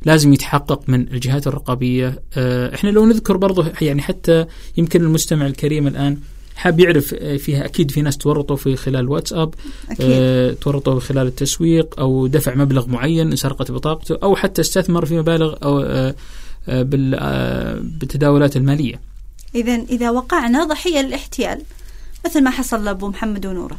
لازم 0.04 0.32
يتحقق 0.32 0.82
من 0.88 1.08
الجهات 1.12 1.46
الرقابية. 1.46 2.22
آه، 2.34 2.74
إحنا 2.74 2.90
لو 2.90 3.06
نذكر 3.06 3.36
برضه 3.36 3.72
يعني 3.80 4.02
حتى 4.02 4.46
يمكن 4.76 5.00
المستمع 5.02 5.46
الكريم 5.46 5.86
الآن 5.86 6.18
حاب 6.56 6.80
يعرف 6.80 7.14
فيها 7.14 7.64
أكيد 7.64 7.90
في 7.90 8.02
ناس 8.02 8.18
تورطوا 8.18 8.56
في 8.56 8.76
خلال 8.76 9.00
الواتساب 9.00 9.54
أكيد. 9.90 10.54
تورطوا 10.58 11.00
في 11.00 11.06
خلال 11.06 11.26
التسويق 11.26 12.00
أو 12.00 12.26
دفع 12.26 12.54
مبلغ 12.54 12.88
معين 12.88 13.30
انسرقت 13.30 13.70
بطاقته 13.70 14.18
أو 14.22 14.36
حتى 14.36 14.60
استثمر 14.60 15.04
في 15.06 15.18
مبالغ 15.18 15.54
أو 15.62 15.78
بال- 16.68 17.80
بالتداولات 17.82 18.56
المالية. 18.56 19.00
إذا 19.54 19.74
إذا 19.74 20.10
وقعنا 20.10 20.64
ضحية 20.64 21.00
للاحتيال 21.00 21.62
مثل 22.26 22.44
ما 22.44 22.50
حصل 22.50 22.84
لأبو 22.84 23.08
محمد 23.08 23.46
ونورة 23.46 23.78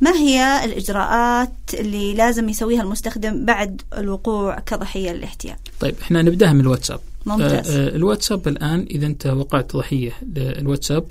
ما 0.00 0.10
هي 0.14 0.64
الإجراءات 0.64 1.52
اللي 1.74 2.14
لازم 2.14 2.48
يسويها 2.48 2.82
المستخدم 2.82 3.44
بعد 3.44 3.82
الوقوع 3.96 4.58
كضحية 4.58 5.10
للاحتيال؟ 5.12 5.56
طيب 5.80 5.94
إحنا 6.02 6.22
نبدأها 6.22 6.52
من 6.52 6.60
الواتساب. 6.60 7.00
ممتاز. 7.26 7.70
آه، 7.70 7.86
آه، 7.88 7.96
الواتساب 7.96 8.48
الآن 8.48 8.86
إذا 8.90 9.06
أنت 9.06 9.26
وقعت 9.26 9.76
ضحية 9.76 10.12
للواتساب 10.36 11.04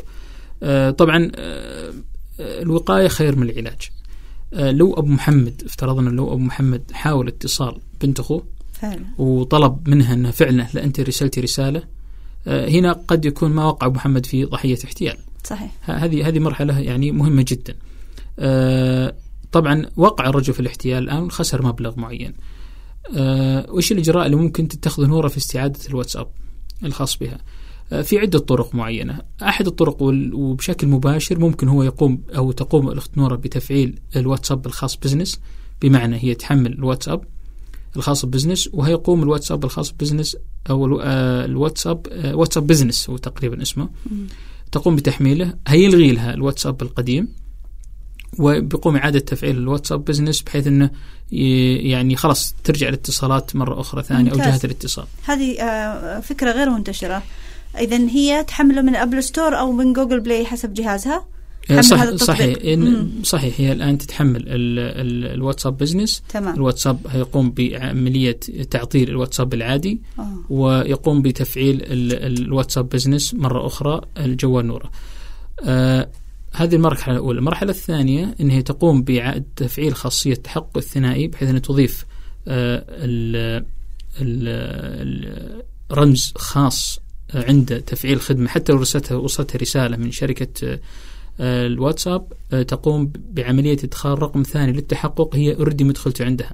آه، 0.63 0.91
طبعا 0.91 1.31
آه، 1.35 1.93
آه، 2.39 2.61
الوقاية 2.61 3.07
خير 3.07 3.35
من 3.35 3.49
العلاج. 3.49 3.89
آه، 4.53 4.71
لو 4.71 4.93
أبو 4.93 5.07
محمد 5.07 5.61
افترضنا 5.65 6.09
لو 6.09 6.27
أبو 6.27 6.37
محمد 6.37 6.81
حاول 6.93 7.27
اتصال 7.27 7.77
بنت 8.01 8.19
أخوه 8.19 8.43
فعلا 8.73 9.05
وطلب 9.17 9.89
منها 9.89 10.13
أنها 10.13 10.31
فعلا 10.31 10.67
لا 10.73 10.83
أنت 10.83 10.99
رسلتي 10.99 11.41
رسالة 11.41 11.83
آه، 12.47 12.69
هنا 12.69 12.91
قد 12.91 13.25
يكون 13.25 13.51
ما 13.51 13.65
وقع 13.65 13.87
أبو 13.87 13.95
محمد 13.95 14.25
في 14.25 14.45
ضحية 14.45 14.77
احتيال 14.85 15.17
صحيح. 15.43 15.71
هذه 15.81 16.27
هذه 16.27 16.39
مرحلة 16.39 16.79
يعني 16.79 17.11
مهمة 17.11 17.45
جدا. 17.47 17.75
آه، 18.39 19.15
طبعا 19.51 19.85
وقع 19.97 20.29
الرجل 20.29 20.53
في 20.53 20.59
الاحتيال 20.59 21.03
الآن 21.03 21.31
خسر 21.31 21.61
مبلغ 21.65 21.99
معين. 21.99 22.33
آه، 23.17 23.65
وش 23.71 23.91
الإجراء 23.91 24.25
اللي 24.25 24.37
ممكن 24.37 24.67
تتخذه 24.67 25.05
نورة 25.07 25.27
في 25.27 25.37
استعادة 25.37 25.79
الواتساب 25.89 26.27
الخاص 26.83 27.17
بها؟ 27.17 27.37
آه، 27.93 28.01
في 28.01 28.19
عدة 28.19 28.39
طرق 28.39 28.75
معينة 28.75 29.21
أحد 29.43 29.67
الطرق 29.67 29.97
وبشكل 30.33 30.87
مباشر 30.87 31.39
ممكن 31.39 31.67
هو 31.67 31.83
يقوم 31.83 32.21
أو 32.37 32.51
تقوم 32.51 32.89
الأخت 32.89 33.17
نورة 33.17 33.35
بتفعيل 33.35 33.99
الواتساب 34.15 34.65
الخاص 34.65 34.95
بزنس 34.97 35.39
بمعنى 35.81 36.23
هي 36.23 36.33
تحمل 36.35 36.73
الواتساب 36.73 37.21
الخاص 37.95 38.25
business 38.25 38.69
وهيقوم 38.73 39.23
الواتساب 39.23 39.63
الخاص 39.65 39.91
business 39.91 40.37
أو 40.69 40.85
الو- 40.85 40.99
آه، 41.03 41.45
الواتساب 41.45 42.07
واتساب 42.33 42.67
business 42.67 43.09
هو 43.09 43.17
تقريبا 43.17 43.61
اسمه. 43.61 43.89
تقوم 44.71 44.95
بتحميله 44.95 45.53
هيلغي 45.67 46.11
لها 46.11 46.33
الواتساب 46.33 46.81
القديم 46.81 47.27
وبيقوم 48.39 48.95
إعادة 48.95 49.19
تفعيل 49.19 49.57
الواتساب 49.57 50.05
business 50.05 50.41
بحيث 50.41 50.67
أنه 50.67 50.89
يعني 51.31 52.15
خلاص 52.15 52.55
ترجع 52.63 52.89
الاتصالات 52.89 53.55
مرة 53.55 53.79
أخرى 53.79 54.03
ثانية 54.03 54.31
أو. 54.31 54.37
جهة 54.37 54.59
الاتصال 54.63 55.05
هذه 55.25 55.61
آه، 55.61 56.19
فكرة 56.19 56.51
غير 56.51 56.69
منتشرة 56.69 57.23
إذا 57.79 57.97
هي 57.97 58.43
تحمله 58.43 58.81
من 58.81 58.95
Apple 58.95 59.23
Store 59.23 59.59
أو 59.59 59.71
من 59.71 59.93
Google 59.93 60.19
Play 60.19 60.45
حسب 60.45 60.73
جهازها 60.73 61.25
آه، 61.71 61.81
صح. 61.81 62.15
صحيح 62.15 62.57
إن. 62.65 63.09
صحيح 63.23 63.53
هي 63.57 63.71
الآن 63.71 63.97
تتحمل 63.97 64.41
ال 64.41 64.79
ال 64.79 65.33
الواتساب 65.33 65.77
business 65.77 66.23
تمام 66.29 66.55
الواتساب 66.55 66.99
هيقوم 67.09 67.51
بعملية 67.51 68.39
تعطيل 68.71 69.09
الواتساب 69.09 69.53
العادي 69.53 70.01
آه. 70.19 70.29
ويقوم 70.49 71.21
بتفعيل 71.21 71.75
ال- 71.75 72.13
ال- 72.13 72.45
الواتساب 72.45 72.89
business 72.89 73.33
مرة 73.33 73.67
أخرى 73.67 74.01
الجوال 74.17 74.65
نورة 74.65 74.91
آه، 75.63 76.09
هذه 76.55 76.75
المرحلة 76.75 77.15
الأولى، 77.15 77.39
المرحلة 77.39 77.69
الثانية 77.69 78.35
أنها 78.39 78.61
تقوم 78.61 79.03
بإعادة 79.03 79.45
تفعيل 79.55 79.95
خاصية 79.95 80.33
التحقق 80.33 80.77
الثنائي 80.77 81.27
بحيث 81.27 81.49
أنها 81.49 81.59
تضيف 81.59 82.05
آه، 82.47 82.85
ال 82.89 83.65
ال 84.21 85.63
رمز 85.91 86.33
خاص 86.35 86.99
عند 87.33 87.83
تفعيل 87.87 88.21
خدمة. 88.21 88.47
حتى 88.47 88.71
لو 88.71 88.81
وصلتها 88.81 89.15
وصلتها 89.15 89.59
رسالة 89.59 89.97
من 89.97 90.11
شركة 90.11 90.79
آه، 91.39 91.67
الواتساب 91.67 92.33
آه، 92.53 92.61
تقوم 92.61 93.11
بعملية 93.31 93.77
إدخال 93.83 94.21
رقم 94.21 94.43
ثاني 94.43 94.71
للتحقق 94.71 95.35
هي 95.35 95.55
اوريدي 95.55 95.83
مدخلته 95.83 96.25
عندها. 96.25 96.51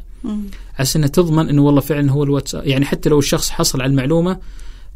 أنها 0.95 1.07
تضمن 1.07 1.49
أنه 1.49 1.61
والله 1.61 1.81
فعلا 1.81 2.11
هو 2.11 2.23
الواتساب. 2.23 2.67
يعني 2.67 2.85
حتى 2.85 3.09
لو 3.09 3.19
الشخص 3.19 3.49
حصل 3.49 3.81
على 3.81 3.89
المعلومة 3.89 4.39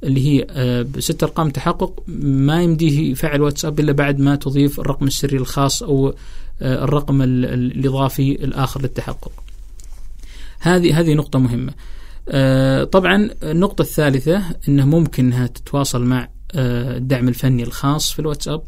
اللي 0.05 0.25
هي 0.25 0.45
آه، 0.49 0.81
بست 0.81 1.23
أرقام 1.23 1.49
تحقق 1.49 2.03
ما 2.07 2.63
يمديه 2.63 3.11
يفعل 3.11 3.41
واتساب 3.41 3.79
إلا 3.79 3.91
بعد 3.91 4.19
ما 4.19 4.35
تضيف 4.35 4.79
الرقم 4.79 5.07
السري 5.07 5.37
الخاص 5.37 5.83
أو 5.83 6.13
الرقم 6.61 7.21
الإضافي 7.21 8.31
الآخر 8.31 8.81
للتحقق. 8.81 9.31
هذه 10.59 10.99
هذه 10.99 11.13
نقطة 11.13 11.39
مهمة. 11.39 11.73
طبعا 12.83 13.29
النقطة 13.43 13.81
الثالثة 13.81 14.43
إنه 14.67 14.85
ممكن 14.85 15.25
إنها 15.25 15.47
تتواصل 15.47 16.03
مع 16.03 16.29
الدعم 16.55 17.27
الفني 17.27 17.63
الخاص 17.63 18.11
في 18.11 18.19
الواتساب 18.19 18.61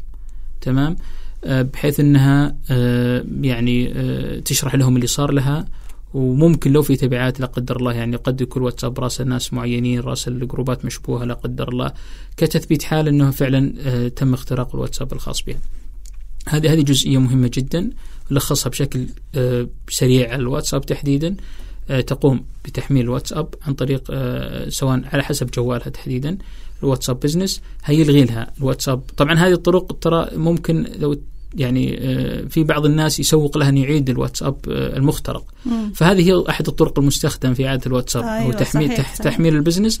تمام 0.60 0.96
آه، 1.44 1.62
بحيث 1.62 2.00
إنها 2.00 2.56
آه، 2.70 3.24
يعني 3.40 3.92
آه، 3.96 4.40
تشرح 4.40 4.74
لهم 4.74 4.96
اللي 4.96 5.06
صار 5.06 5.32
لها 5.32 5.64
وممكن 6.14 6.72
لو 6.72 6.82
في 6.82 6.96
تبعات 6.96 7.40
لا 7.40 7.46
قدر 7.46 7.76
الله 7.76 7.92
يعني 7.92 8.16
قد 8.16 8.40
يكون 8.40 8.62
واتساب 8.62 9.00
راسل 9.00 9.28
ناس 9.28 9.52
معينين 9.52 10.00
راسل 10.00 10.48
جروبات 10.48 10.84
مشبوهة 10.84 11.24
لا 11.24 11.34
قدر 11.34 11.68
الله. 11.68 11.92
كتثبيت 12.36 12.82
حال 12.82 13.08
إنه 13.08 13.30
فعلا 13.30 14.08
تم 14.08 14.34
اختراق 14.34 14.74
الواتساب 14.74 15.12
الخاص 15.12 15.42
بها. 15.42 15.58
هذه 16.48 16.72
هذه 16.72 16.82
جزئية 16.82 17.18
مهمة 17.18 17.50
جدا 17.54 17.90
لخصها 18.30 18.70
بشكل 18.70 19.06
سريع 19.88 20.32
على 20.32 20.42
الواتساب 20.42 20.86
تحديدا. 20.86 21.36
تقوم 22.06 22.44
بتحميل 22.64 23.04
الواتساب 23.04 23.54
عن 23.62 23.74
طريق 23.74 24.04
سواء 24.68 25.02
على 25.12 25.22
حسب 25.22 25.50
جوالها 25.50 25.88
تحديدا. 25.88 26.38
الواتساب 26.82 27.20
business 27.20 27.62
هيلغي 27.84 28.24
لها 28.24 28.52
الواتساب. 28.58 29.00
طبعا 29.16 29.34
هذه 29.34 29.52
الطرق 29.52 29.98
ترى 29.98 30.28
ممكن 30.36 30.86
لو 30.98 31.20
يعني 31.54 31.98
آه، 32.00 32.44
في 32.48 32.64
بعض 32.64 32.84
الناس 32.84 33.20
يسوق 33.20 33.58
لها 33.58 33.68
ان 33.68 33.76
يعيد 33.76 34.10
الواتساب 34.10 34.56
آه، 34.68 34.96
المخترق 34.96 35.44
مم. 35.66 35.92
فهذه 35.94 36.30
هي 36.30 36.44
أحد 36.48 36.68
الطرق 36.68 36.98
المستخدمه 36.98 37.54
في 37.54 37.66
إعادة 37.66 37.86
الواتساب 37.86 38.24
أيوة 38.24 38.42
هو 38.42 38.52
تحميل 38.52 38.88
صحيح 38.88 39.14
صحيح. 39.14 39.32
تحميل 39.32 39.54
ال 39.54 39.59
business. 39.59 40.00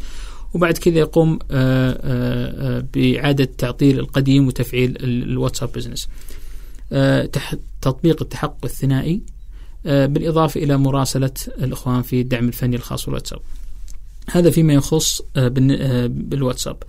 وبعد 0.54 0.78
كذا 0.78 0.98
يقوم 0.98 1.38
آه، 1.50 2.84
بإعادة 2.94 3.48
تعطيل 3.58 3.98
القديم 3.98 4.46
وتفعيل 4.46 4.96
الواتساب 5.00 5.72
business. 5.72 6.08
تطبيق 7.82 8.22
التحقق 8.22 8.64
الثنائي 8.64 9.20
بالإضافة 9.84 10.62
إلى 10.62 10.76
مراسلة 10.76 11.30
الإخوان 11.48 12.02
في 12.02 12.20
الدعم 12.20 12.48
الفني 12.48 12.76
الخاص 12.76 13.04
بالواتساب. 13.04 13.40
هذا 14.30 14.50
فيما 14.50 14.72
يخص 14.72 15.20
آه، 15.36 15.46
آه، 15.70 16.06
بالواتساب. 16.06 16.76
آه، 16.82 16.86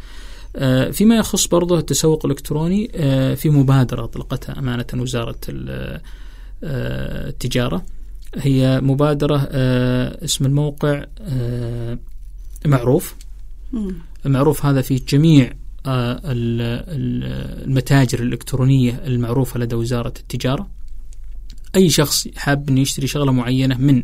فيما 0.91 1.15
يخص 1.15 1.47
برضه 1.47 1.79
التسوق 1.79 2.25
الإلكتروني 2.25 2.87
في 3.35 3.49
مبادرة 3.49 4.03
أطلقتها 4.03 4.59
أمانة 4.59 4.85
وزارة 4.93 5.39
التجارة. 6.63 7.85
هي 8.35 8.81
مبادرة 8.81 9.47
اسم 10.23 10.45
الموقع 10.45 11.05
معروف. 12.65 13.15
معروف 14.25 14.65
هذا 14.65 14.81
في 14.81 14.95
جميع 14.95 15.53
المتاجر 17.65 18.19
الإلكترونية 18.19 19.01
المعروفة 19.05 19.59
لدى 19.59 19.75
وزارة 19.75 20.13
التجارة. 20.19 20.67
أي 21.75 21.89
شخص 21.89 22.27
حاب 22.35 22.69
أن 22.69 22.77
يشتري 22.77 23.07
شغلة 23.07 23.31
معينة 23.31 23.77
من 23.77 24.03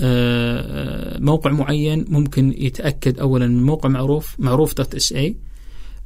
آه، 0.00 1.18
موقع 1.18 1.50
معين 1.50 2.04
ممكن 2.08 2.54
يتأكد 2.58 3.18
اولا 3.18 3.46
من 3.46 3.62
موقع 3.62 3.88
معروف 3.88 4.36
معروف 4.38 4.74
دوت 4.74 4.94
إس 4.94 5.12
إي 5.12 5.36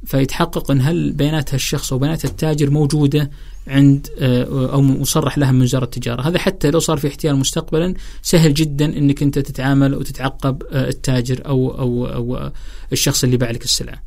فيتحقق 0.05 0.71
إن 0.71 0.81
هل 0.81 1.11
بيانات 1.11 1.53
هالشخص 1.53 1.93
أو 1.93 1.99
بيانات 1.99 2.25
التاجر 2.25 2.69
موجودة 2.69 3.31
عند 3.67 4.07
آه، 4.19 4.73
أو 4.73 4.81
مصرح 4.81 5.37
لها 5.37 5.51
من 5.51 5.61
وزارة 5.61 5.83
التجارة، 5.83 6.21
هذا 6.21 6.39
حتى 6.39 6.71
لو 6.71 6.79
صار 6.79 6.97
في 6.97 7.07
احتيال 7.07 7.35
مستقبلا 7.35 7.93
سهل 8.21 8.53
جدا 8.53 8.85
إنك 8.85 9.23
أنت 9.23 9.39
تتعامل 9.39 9.95
وتتعقب 9.95 10.63
آه، 10.71 10.89
التاجر 10.89 11.41
أو 11.45 11.71
أو 11.71 12.05
أو 12.05 12.51
الشخص 12.91 13.23
اللي 13.23 13.37
باع 13.37 13.51
لك 13.51 13.63
السلعة. 13.63 14.01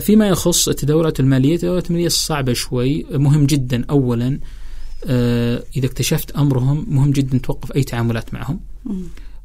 فيما 0.00 0.28
يخص 0.28 0.68
التداولات 0.68 1.20
المالية، 1.20 1.54
التداولات 1.54 1.90
المالية 1.90 2.08
صعبة 2.08 2.52
شوي، 2.52 3.06
مهم 3.10 3.46
جدا 3.46 3.84
اولا 3.90 4.38
آه، 5.04 5.62
إذا 5.76 5.86
اكتشفت 5.86 6.30
أمرهم 6.30 6.86
مهم 6.88 7.10
جدا 7.10 7.38
توقف 7.38 7.72
أي 7.72 7.82
تعاملات 7.82 8.34
معهم. 8.34 8.60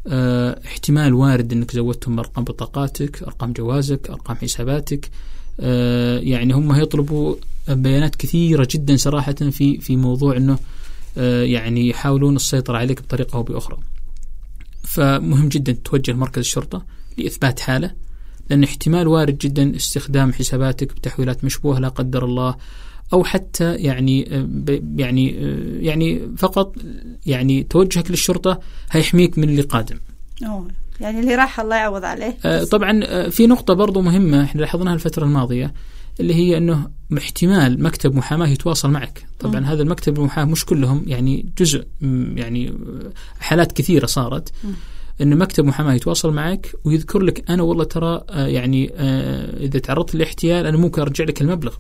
آه، 0.08 0.60
احتمال 0.66 1.14
وارد 1.14 1.54
أنك 1.54 1.72
زودتهم 1.72 2.20
أرقام 2.20 2.44
بطاقاتك 2.44 3.24
أرقام 3.24 3.54
جوازك 3.54 4.10
أرقام 4.10 4.38
حساباتك. 4.38 5.10
آه، 5.60 6.20
يعني 6.20 6.54
هم 6.54 6.76
يطلبوا 6.82 7.36
بيانات 7.70 8.16
كثيرة 8.16 8.68
جدا 8.72 8.96
صراحة 8.98 9.34
في 9.34 9.78
في 9.78 9.96
موضوع 9.96 10.38
أنه 10.38 10.60
يعني 11.44 11.88
يحاولون 11.88 12.36
السيطرة 12.36 12.78
عليك 12.78 13.02
بطريقة 13.02 13.36
أو 13.36 13.44
بأخرى. 13.44 13.78
فمهم 14.84 15.50
جدا 15.50 15.78
توجه 15.84 16.14
مركز 16.14 16.40
الشرطة 16.40 16.86
لإثبات 17.18 17.60
حالة 17.60 17.92
لأن 18.50 18.64
احتمال 18.64 19.08
وارد 19.08 19.38
جدا 19.38 19.76
استخدام 19.76 20.34
حساباتك 20.34 20.94
بتحويلات 20.94 21.44
مشبوهة 21.44 21.80
لا 21.80 21.88
قدر 21.88 22.26
الله 22.26 22.56
أو 23.14 23.24
حتى 23.24 23.76
يعني 23.76 24.22
يعني 24.98 25.32
يعني 25.82 26.22
فقط 26.38 26.76
يعني 27.26 27.64
توجهك 27.64 28.12
للشرطة 28.12 28.60
هيحميك 28.92 29.38
من 29.38 29.50
اللي 29.50 29.62
قادم. 29.62 29.98
أوه. 30.46 30.68
يعني 31.02 31.20
اللي 31.20 31.36
راح 31.36 31.60
الله 31.60 31.76
يعوض 31.76 32.06
عليه. 32.06 32.38
آه 32.46 32.64
طبعا 32.64 33.00
آه، 33.04 33.30
في 33.30 33.48
نقطة 33.48 33.74
برضو 33.74 34.02
مهمة 34.02 34.44
إحنا 34.44 34.62
لاحظناها 34.62 34.94
الفترة 34.94 35.24
الماضية 35.24 35.74
اللي 36.20 36.36
هي 36.36 36.58
إنه 36.58 36.90
احتمال 37.18 37.84
مكتب 37.84 38.16
محاماة 38.16 38.48
يتواصل 38.48 38.90
معك، 38.90 39.26
طبعا 39.40 39.60
م. 39.60 39.64
هذا 39.64 39.82
المكتب 39.82 40.18
المحاماة 40.18 40.52
مش 40.52 40.66
كلهم 40.66 41.04
يعني 41.08 41.46
جزء 41.58 41.88
يعني 42.36 42.74
حالات 43.40 43.72
كثيرة 43.72 44.06
صارت. 44.06 44.52
م. 44.64 44.68
ان 45.22 45.38
مكتب 45.38 45.66
محاماة 45.66 45.94
يتواصل 45.94 46.34
معك 46.34 46.76
ويذكر 46.84 47.20
لك 47.20 47.50
أنا 47.52 47.64
والله 47.64 47.84
ترى 47.84 48.24
آه، 48.30 48.48
يعني 48.48 48.92
آه، 48.96 49.66
إذا 49.66 49.80
تعرضت 49.80 50.16
للاحتيال 50.16 50.66
أنا 50.66 50.78
ممكن 50.78 51.02
أرجع 51.02 51.24
لك 51.24 51.42
المبلغ. 51.42 51.76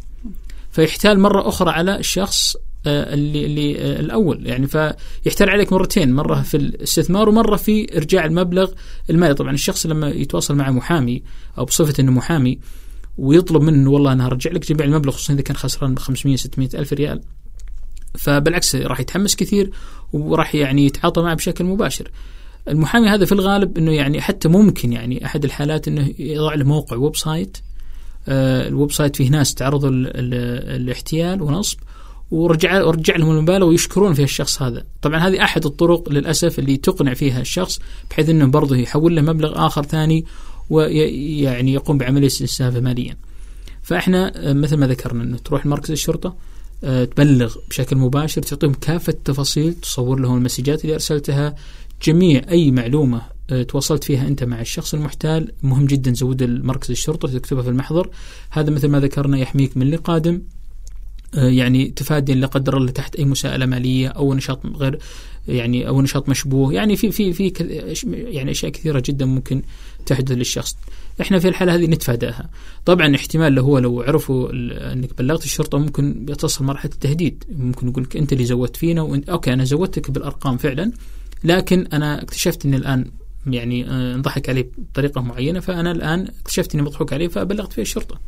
فيحتال 0.77 1.19
مرة 1.19 1.47
أخرى 1.47 1.71
على 1.71 1.99
الشخص 1.99 2.55
آه، 2.87 3.13
اللي, 3.13 3.45
اللي 3.45 3.81
آه، 3.81 3.99
الأول. 3.99 4.47
يعني 4.47 4.67
فيحتال 4.67 5.49
عليك 5.49 5.73
مرتين 5.73 6.13
مرة 6.13 6.41
في 6.41 6.57
الاستثمار 6.57 7.29
ومرة 7.29 7.55
في 7.55 7.97
إرجاع 7.97 8.25
المبلغ 8.25 8.71
المالي. 9.09 9.33
طبعا 9.33 9.51
الشخص 9.51 9.85
لما 9.85 10.09
يتواصل 10.09 10.55
مع 10.55 10.71
محامي 10.71 11.23
أو 11.57 11.65
بصفة 11.65 11.93
أنه 11.99 12.11
محامي 12.11 12.59
ويطلب 13.17 13.61
منه 13.61 13.91
والله 13.91 14.11
أنا 14.11 14.27
هرجع 14.27 14.51
لك 14.51 14.71
جميع 14.71 14.85
المبلغ 14.85 15.13
خصوصا 15.13 15.33
إذا 15.33 15.41
كان 15.41 15.55
خسران 15.55 15.95
ب 15.95 15.99
500 15.99 16.35
600 16.35 16.69
ألف 16.73 16.93
ريال. 16.93 17.21
فبالعكس 18.17 18.75
راح 18.75 18.99
يتحمس 18.99 19.35
كثير 19.35 19.71
وراح 20.13 20.55
يعني 20.55 20.85
يتعاطى 20.85 21.21
معه 21.21 21.33
بشكل 21.33 21.65
مباشر. 21.65 22.11
المحامي 22.67 23.07
هذا 23.07 23.25
في 23.25 23.31
الغالب 23.31 23.77
إنه 23.77 23.91
يعني 23.91 24.21
حتى 24.21 24.47
ممكن 24.47 24.93
يعني 24.93 25.25
أحد 25.25 25.43
الحالات 25.43 25.87
إنه 25.87 26.13
يضع 26.19 26.53
له 26.53 26.65
موقع 26.65 26.97
website 26.97 27.57
ال 28.27 28.91
website 28.91 29.15
فيه 29.15 29.29
ناس 29.29 29.53
تعرضوا 29.53 29.89
الاحتيال 29.93 31.41
ونصب 31.41 31.77
ورجع 32.31 32.83
ورجع 32.83 33.15
لهم 33.15 33.31
المبالغ 33.31 33.67
ويشكرون 33.67 34.13
فيها 34.13 34.25
الشخص 34.25 34.61
هذا. 34.61 34.83
طبعا 35.01 35.19
هذه 35.19 35.43
أحد 35.43 35.65
الطرق 35.65 36.09
للأسف 36.09 36.59
اللي 36.59 36.77
تقنع 36.77 37.13
فيها 37.13 37.41
الشخص 37.41 37.79
بحيث 38.09 38.29
إنه 38.29 38.45
برضه 38.45 38.75
يحول 38.75 39.15
له 39.15 39.21
مبلغ 39.21 39.65
آخر 39.67 39.83
ثاني 39.83 40.25
ويعني 40.69 41.73
يقوم 41.73 41.97
بعملية 41.97 42.27
استنزافه 42.27 42.79
ماليا. 42.79 43.17
فإحنا 43.87 44.49
آه، 44.49 44.53
مثل 44.53 44.77
ما 44.77 44.87
ذكرنا 44.87 45.23
إنه 45.23 45.37
تروح 45.37 45.65
لمركز 45.65 45.91
الشرطة 45.91 46.35
آه، 46.83 47.05
تبلغ 47.05 47.55
بشكل 47.69 47.95
مباشر 47.95 48.41
تعطيهم 48.41 48.73
كافة 48.73 49.13
التفاصيل 49.13 49.73
تصور 49.73 50.19
لهم 50.19 50.37
المسجات 50.37 50.81
اللي 50.81 50.93
أرسلتها 50.93 51.55
جميع 52.03 52.41
أي 52.49 52.71
معلومة 52.71 53.17
آه، 53.17 53.36
تواصلت 53.67 54.03
فيها 54.03 54.27
أنت 54.27 54.43
مع 54.43 54.61
الشخص 54.61 54.93
المحتال. 54.93 55.51
مهم 55.63 55.85
جدا 55.85 56.13
زود 56.13 56.41
المركز 56.41 56.91
الشرطة 56.91 57.27
تكتبها 57.27 57.63
في 57.63 57.69
المحضر. 57.69 58.09
هذا 58.49 58.69
مثل 58.69 58.87
ما 58.87 58.99
ذكرنا 58.99 59.37
يحميك 59.37 59.77
من 59.77 59.83
اللي 59.83 59.97
قادم 59.97 60.41
آه، 61.35 61.49
يعني 61.49 61.85
تفادي 61.89 62.33
لا 62.33 62.47
قدر 62.47 62.77
الله 62.77 62.91
تحت 62.91 63.15
أي 63.15 63.25
مساءلة 63.25 63.65
مالية 63.65 64.07
أو 64.07 64.33
نشاط 64.33 64.65
غير 64.65 64.99
يعني 65.47 65.87
أو 65.87 66.01
نشاط 66.01 66.29
مشبوه. 66.29 66.73
يعني 66.73 66.95
في 66.95 67.11
في 67.11 67.33
في 67.33 67.53
يعني 68.03 68.51
أشياء 68.51 68.71
كثيرة 68.71 69.03
جدا 69.05 69.25
ممكن 69.25 69.61
تحدث 70.05 70.31
للشخص. 70.31 70.77
إحنا 71.21 71.39
في 71.39 71.47
الحالة 71.47 71.75
هذه 71.75 71.85
نتفاداها. 71.85 72.49
طبعا 72.85 73.15
احتمال 73.15 73.53
لو 73.53 73.63
هو 73.63 73.79
لو 73.79 74.01
عرفوا 74.01 74.49
أنك 74.93 75.17
بلغت 75.17 75.45
الشرطة 75.45 75.77
ممكن 75.77 76.25
يتصل 76.29 76.65
مرحلة 76.65 76.91
التهديد. 76.93 77.43
ممكن 77.51 77.89
يقول 77.89 78.03
لك 78.03 78.17
أنت 78.17 78.33
اللي 78.33 78.45
زودت 78.45 78.75
فينا 78.75 79.01
وانت 79.01 79.29
أوكي 79.29 79.53
أنا 79.53 79.63
زودتك 79.63 80.11
بالأرقام 80.11 80.57
فعلا. 80.57 80.91
لكن 81.43 81.87
أنا 81.93 82.21
اكتشفت 82.21 82.65
اني 82.65 82.77
الآن 82.77 83.05
يعني 83.53 83.89
آه، 83.89 84.15
انضحك 84.15 84.49
عليه 84.49 84.69
بطريقة 84.77 85.21
معينة 85.21 85.59
فأنا 85.59 85.91
الآن 85.91 86.27
اكتشفت 86.41 86.73
إني 86.73 86.83
مضحوك 86.83 87.13
عليه 87.13 87.27
فبلغت 87.27 87.73
فيه 87.73 87.81
الشرطة. 87.81 88.19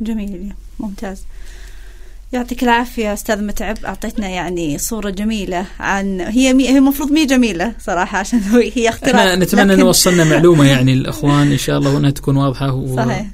جميل 0.00 0.52
ممتاز. 0.80 1.22
يعطيك 2.34 2.62
العافية 2.62 3.12
أستاذ 3.12 3.42
متعب 3.42 3.84
أعطيتنا 3.84 4.28
يعني 4.28 4.78
صورة 4.78 5.10
جميلة 5.10 5.66
عن 5.80 6.20
هي 6.20 6.52
مي... 6.52 6.68
هي 6.68 6.78
المفروض 6.78 7.12
مي 7.12 7.26
جميلة 7.26 7.72
صراحة 7.78 8.18
عشان 8.18 8.38
هي 8.74 8.88
اختراع 8.88 9.34
نتمنى 9.34 9.72
لكن... 9.72 9.80
ان 9.80 9.82
وصلنا 9.82 10.24
معلومة 10.34 10.68
يعني 10.68 10.94
للأخوان 10.94 11.52
إن 11.52 11.58
شاء 11.58 11.78
الله 11.78 11.94
وأنها 11.94 12.10
تكون 12.10 12.36
واضحة 12.36 12.74
و... 12.74 12.96
صحيح 12.96 13.26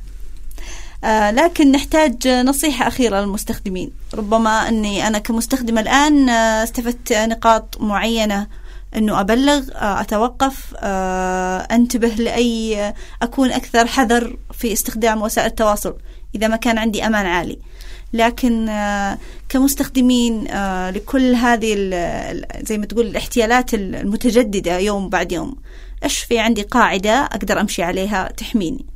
آه 1.04 1.30
لكن 1.30 1.72
نحتاج 1.72 2.28
نصيحة 2.28 2.88
أخيرة 2.88 3.20
للمستخدمين 3.20 3.90
ربما 4.14 4.68
أني 4.68 5.06
أنا 5.06 5.18
كمستخدمة 5.18 5.80
الآن 5.80 6.28
آه 6.28 6.64
استفدت 6.64 7.12
نقاط 7.12 7.80
معينة 7.80 8.46
أنه 8.96 9.20
أبلغ 9.20 9.70
آه 9.72 10.00
أتوقف 10.00 10.74
آه 10.76 11.58
أنتبه 11.58 12.08
لأي 12.08 12.94
أكون 13.22 13.52
أكثر 13.52 13.86
حذر 13.86 14.36
في 14.52 14.72
استخدام 14.72 15.22
وسائل 15.22 15.46
التواصل 15.46 15.96
إذا 16.34 16.48
ما 16.48 16.56
كان 16.56 16.78
عندي 16.78 17.06
أمان 17.06 17.26
عالي. 17.26 17.58
لكن 18.12 18.68
آه 18.68 19.18
كمستخدمين 19.48 20.48
آه 20.48 20.90
لكل 20.90 21.34
هذه 21.34 21.74
زي 22.62 22.78
ما 22.78 22.86
تقول 22.86 23.06
الاحتيالات 23.06 23.74
المتجددة 23.74 24.78
يوم 24.78 25.08
بعد 25.08 25.32
يوم 25.32 25.56
إيش 26.04 26.18
في 26.18 26.38
عندي 26.38 26.62
قاعدة 26.62 27.10
أقدر 27.10 27.60
أمشي 27.60 27.82
عليها 27.82 28.32
تحميني؟ 28.36 28.86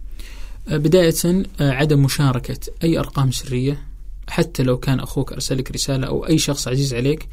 بداية 0.67 1.45
عدم 1.61 2.03
مشاركة 2.03 2.59
أي 2.83 2.99
أرقام 2.99 3.31
سرية 3.31 3.83
حتى 4.29 4.63
لو 4.63 4.79
كان 4.79 5.01
أخوك 5.01 5.33
أرسل 5.33 5.59
لك 5.59 5.71
رسالة 5.71 6.07
أو 6.07 6.27
أي 6.27 6.39
شخص 6.39 6.69
عزيز 6.69 6.95
عليك 6.95 7.29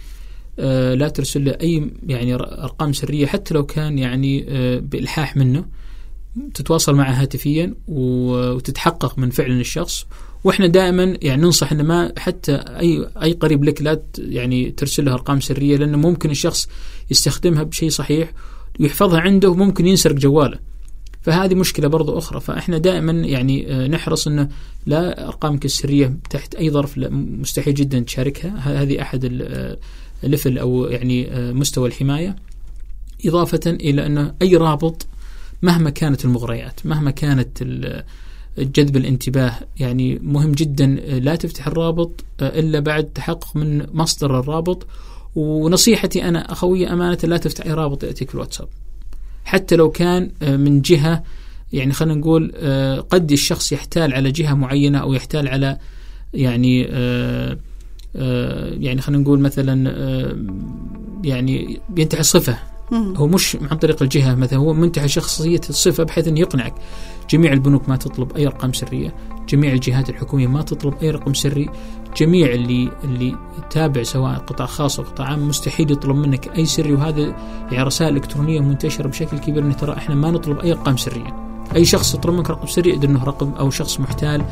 لا 0.93 1.09
ترسل 1.09 1.45
له 1.45 1.51
أي 1.61 1.91
يعني 2.07 2.33
أرقام 2.35 2.93
سرية 2.93 3.25
حتى 3.25 3.53
لو 3.53 3.65
كان 3.65 3.97
يعني 3.97 4.45
بإلحاح 4.79 5.37
منه. 5.37 5.65
تتواصل 6.53 6.95
معه 6.95 7.11
هاتفيا 7.11 7.75
وتتحقق 7.87 9.19
من 9.19 9.29
فعل 9.29 9.51
الشخص. 9.51 10.05
وإحنا 10.43 10.67
دائما 10.67 11.17
يعني 11.21 11.41
ننصح 11.41 11.71
ان 11.71 11.85
ما 11.85 12.13
حتى 12.17 12.55
أي 12.55 13.07
أي 13.23 13.33
قريب 13.33 13.63
لك 13.63 13.81
لا 13.81 14.01
يعني 14.17 14.71
ترسل 14.71 15.05
له 15.05 15.13
أرقام 15.13 15.39
سرية 15.39 15.77
لأنه 15.77 15.97
ممكن 15.97 16.29
الشخص 16.29 16.67
يستخدمها 17.11 17.63
بشيء 17.63 17.89
صحيح 17.89 18.31
ويحفظها 18.79 19.19
عنده 19.19 19.49
وممكن 19.49 19.87
ينسرق 19.87 20.15
جواله. 20.15 20.59
فهذه 21.21 21.55
مشكلة 21.55 21.87
برضو 21.87 22.17
أخرى. 22.17 22.39
فإحنا 22.39 22.77
دائما 22.77 23.11
يعني 23.11 23.87
نحرص 23.87 24.27
إنه 24.27 24.49
لا 24.85 25.27
أرقامك 25.27 25.65
السرية 25.65 26.17
تحت 26.29 26.55
أي 26.55 26.69
ظرف 26.69 26.97
مستحيل 26.97 27.73
جدا 27.73 27.99
تشاركها. 27.99 28.81
هذه 28.83 29.01
أحد 29.01 29.25
الليفل 30.23 30.57
أو 30.57 30.86
يعني 30.86 31.29
مستوى 31.53 31.88
الحماية 31.88 32.36
إضافة 33.25 33.60
إلى 33.65 34.05
انه 34.05 34.34
أي 34.41 34.55
رابط 34.55 35.07
مهما 35.62 35.89
كانت 35.89 36.25
المغريات 36.25 36.86
مهما 36.86 37.12
كانت 37.12 37.63
جذب 38.57 38.97
الانتباه 38.97 39.53
يعني 39.79 40.19
مهم 40.23 40.51
جدا 40.51 40.86
لا 41.19 41.36
تفتح 41.36 41.67
الرابط 41.67 42.23
إلا 42.41 42.79
بعد 42.79 43.03
تحقق 43.03 43.57
من 43.57 43.86
مصدر 43.93 44.39
الرابط. 44.39 44.88
ونصيحتي 45.36 46.23
أنا 46.23 46.51
أخوي 46.51 46.88
أمانة 46.88 47.17
لا 47.23 47.38
تفتح 47.38 47.65
أي 47.65 47.73
رابط 47.73 48.03
يأتيك 48.03 48.29
في 48.29 48.36
الواتساب. 48.36 48.67
حتى 49.43 49.75
لو 49.75 49.89
كان 49.89 50.31
من 50.41 50.81
جهة 50.81 51.23
يعني 51.73 51.93
خلينا 51.93 52.19
نقول 52.19 52.51
قد 53.10 53.31
الشخص 53.31 53.71
يحتال 53.71 54.13
على 54.13 54.31
جهة 54.31 54.53
معينة 54.53 54.97
أو 54.97 55.13
يحتال 55.13 55.47
على 55.47 55.77
يعني 56.34 56.88
يعني 58.15 59.02
خلينا 59.02 59.24
نقول 59.24 59.39
مثلا 59.39 59.91
يعني 61.24 61.80
ينتحي 61.97 62.24
صفه 62.24 62.58
هو 62.93 63.28
مش 63.28 63.58
عن 63.71 63.78
طريق 63.78 64.04
الجهة 64.04 64.36
مثلا 64.36 64.60
هو 64.60 64.74
منتهى 64.74 65.08
شخصية 65.08 65.62
الصفة 65.69 66.04
بحيث 66.04 66.28
إنه 66.28 66.39
يقنعك. 66.39 66.74
جميع 67.30 67.54
البنوك 67.54 67.89
ما 67.89 67.95
تطلب 67.95 68.32
أي 68.36 68.47
أرقام 68.47 68.74
سرية. 68.74 69.15
جميع 69.50 69.74
الجهات 69.74 70.10
الحكومية 70.10 70.47
ما 70.47 70.62
تطلب 70.62 70.93
أي 71.02 71.12
رقم 71.12 71.34
سري. 71.34 71.69
جميع 72.17 72.54
اللي 72.54 72.91
اللي 73.04 73.36
يتابع 73.60 74.04
سواء 74.04 74.34
قطاع 74.34 74.67
خاص 74.67 75.00
أو 75.00 75.06
قطاع 75.06 75.28
عام 75.28 75.47
مستحيل 75.47 75.91
يطلب 75.91 76.15
منك 76.15 76.58
أي 76.58 76.65
سري. 76.65 76.93
وهذا 76.93 77.21
يعني 77.71 77.84
رسائل 77.84 78.15
إلكترونية 78.15 78.60
منتشرة 78.60 79.08
بشكل 79.08 79.38
كبير. 79.38 79.63
ان 79.63 79.76
ترى 79.76 79.93
إحنا 79.93 80.15
ما 80.15 80.32
نطلب 80.32 80.60
أي 80.60 80.71
أرقام 80.71 80.97
سرية. 80.97 81.36
أي 81.76 81.86
شخص 81.86 82.15
يطلب 82.15 82.34
منك 82.34 82.50
رقم 82.50 82.67
سري 82.67 82.89
يدري 82.89 83.12
إنه 83.12 83.24
رقم 83.24 83.52
أو 83.52 83.69
شخص 83.69 84.00
محتال 84.00 84.45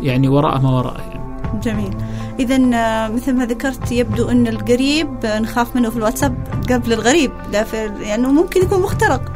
يعني 0.00 0.28
وراءه 0.28 0.58
ما 0.58 0.70
وراءه 0.70 1.00
يعني. 1.00 1.25
جميل. 1.54 1.96
إذا 2.40 2.58
مثل 3.08 3.32
ما 3.32 3.44
ذكرت 3.44 3.92
يبدو 3.92 4.28
أن 4.28 4.46
القريب 4.46 5.26
نخاف 5.26 5.76
منه 5.76 5.90
في 5.90 5.96
الواتساب 5.96 6.34
قبل 6.70 6.92
الغريب 6.92 7.30
لا 7.52 7.64
في 7.64 7.90
يعني 8.00 8.26
ممكن 8.26 8.62
يكون 8.62 8.82
مخترق. 8.82 9.32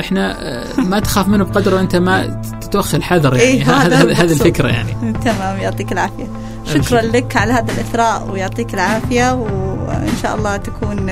إحنا 0.00 0.36
ما 0.78 1.00
تخاف 1.00 1.28
منه 1.28 1.44
بقدر 1.44 1.80
أنت 1.80 1.96
ما 1.96 2.42
تتوخى 2.60 2.96
الحذر 2.96 3.36
يعني. 3.36 3.48
إيه 3.48 3.62
هذه 4.22 4.32
الفكرة 4.32 4.68
يعني. 4.68 4.92
تمام 5.24 5.58
يعطيك 5.60 5.92
العافية. 5.92 6.26
شكرا 6.64 7.00
لك 7.00 7.36
على 7.36 7.52
هذا 7.52 7.72
الإثراء 7.72 8.30
ويعطيك 8.30 8.74
العافية 8.74 9.34
وإن 9.34 10.12
شاء 10.22 10.36
الله 10.36 10.56
تكون 10.56 11.10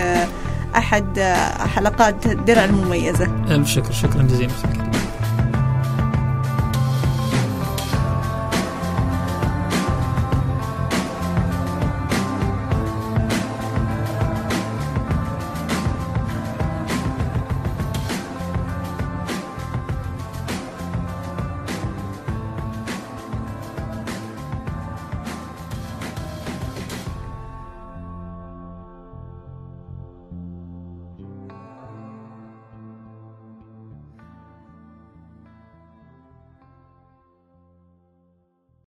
أحد 0.77 1.19
حلقات 1.75 2.29
درع 2.29 2.65
المميزة. 2.65 3.25
ألف 3.51 3.69
شكر. 3.69 3.93
شكرا 3.93 4.23
جزيلا. 4.23 4.86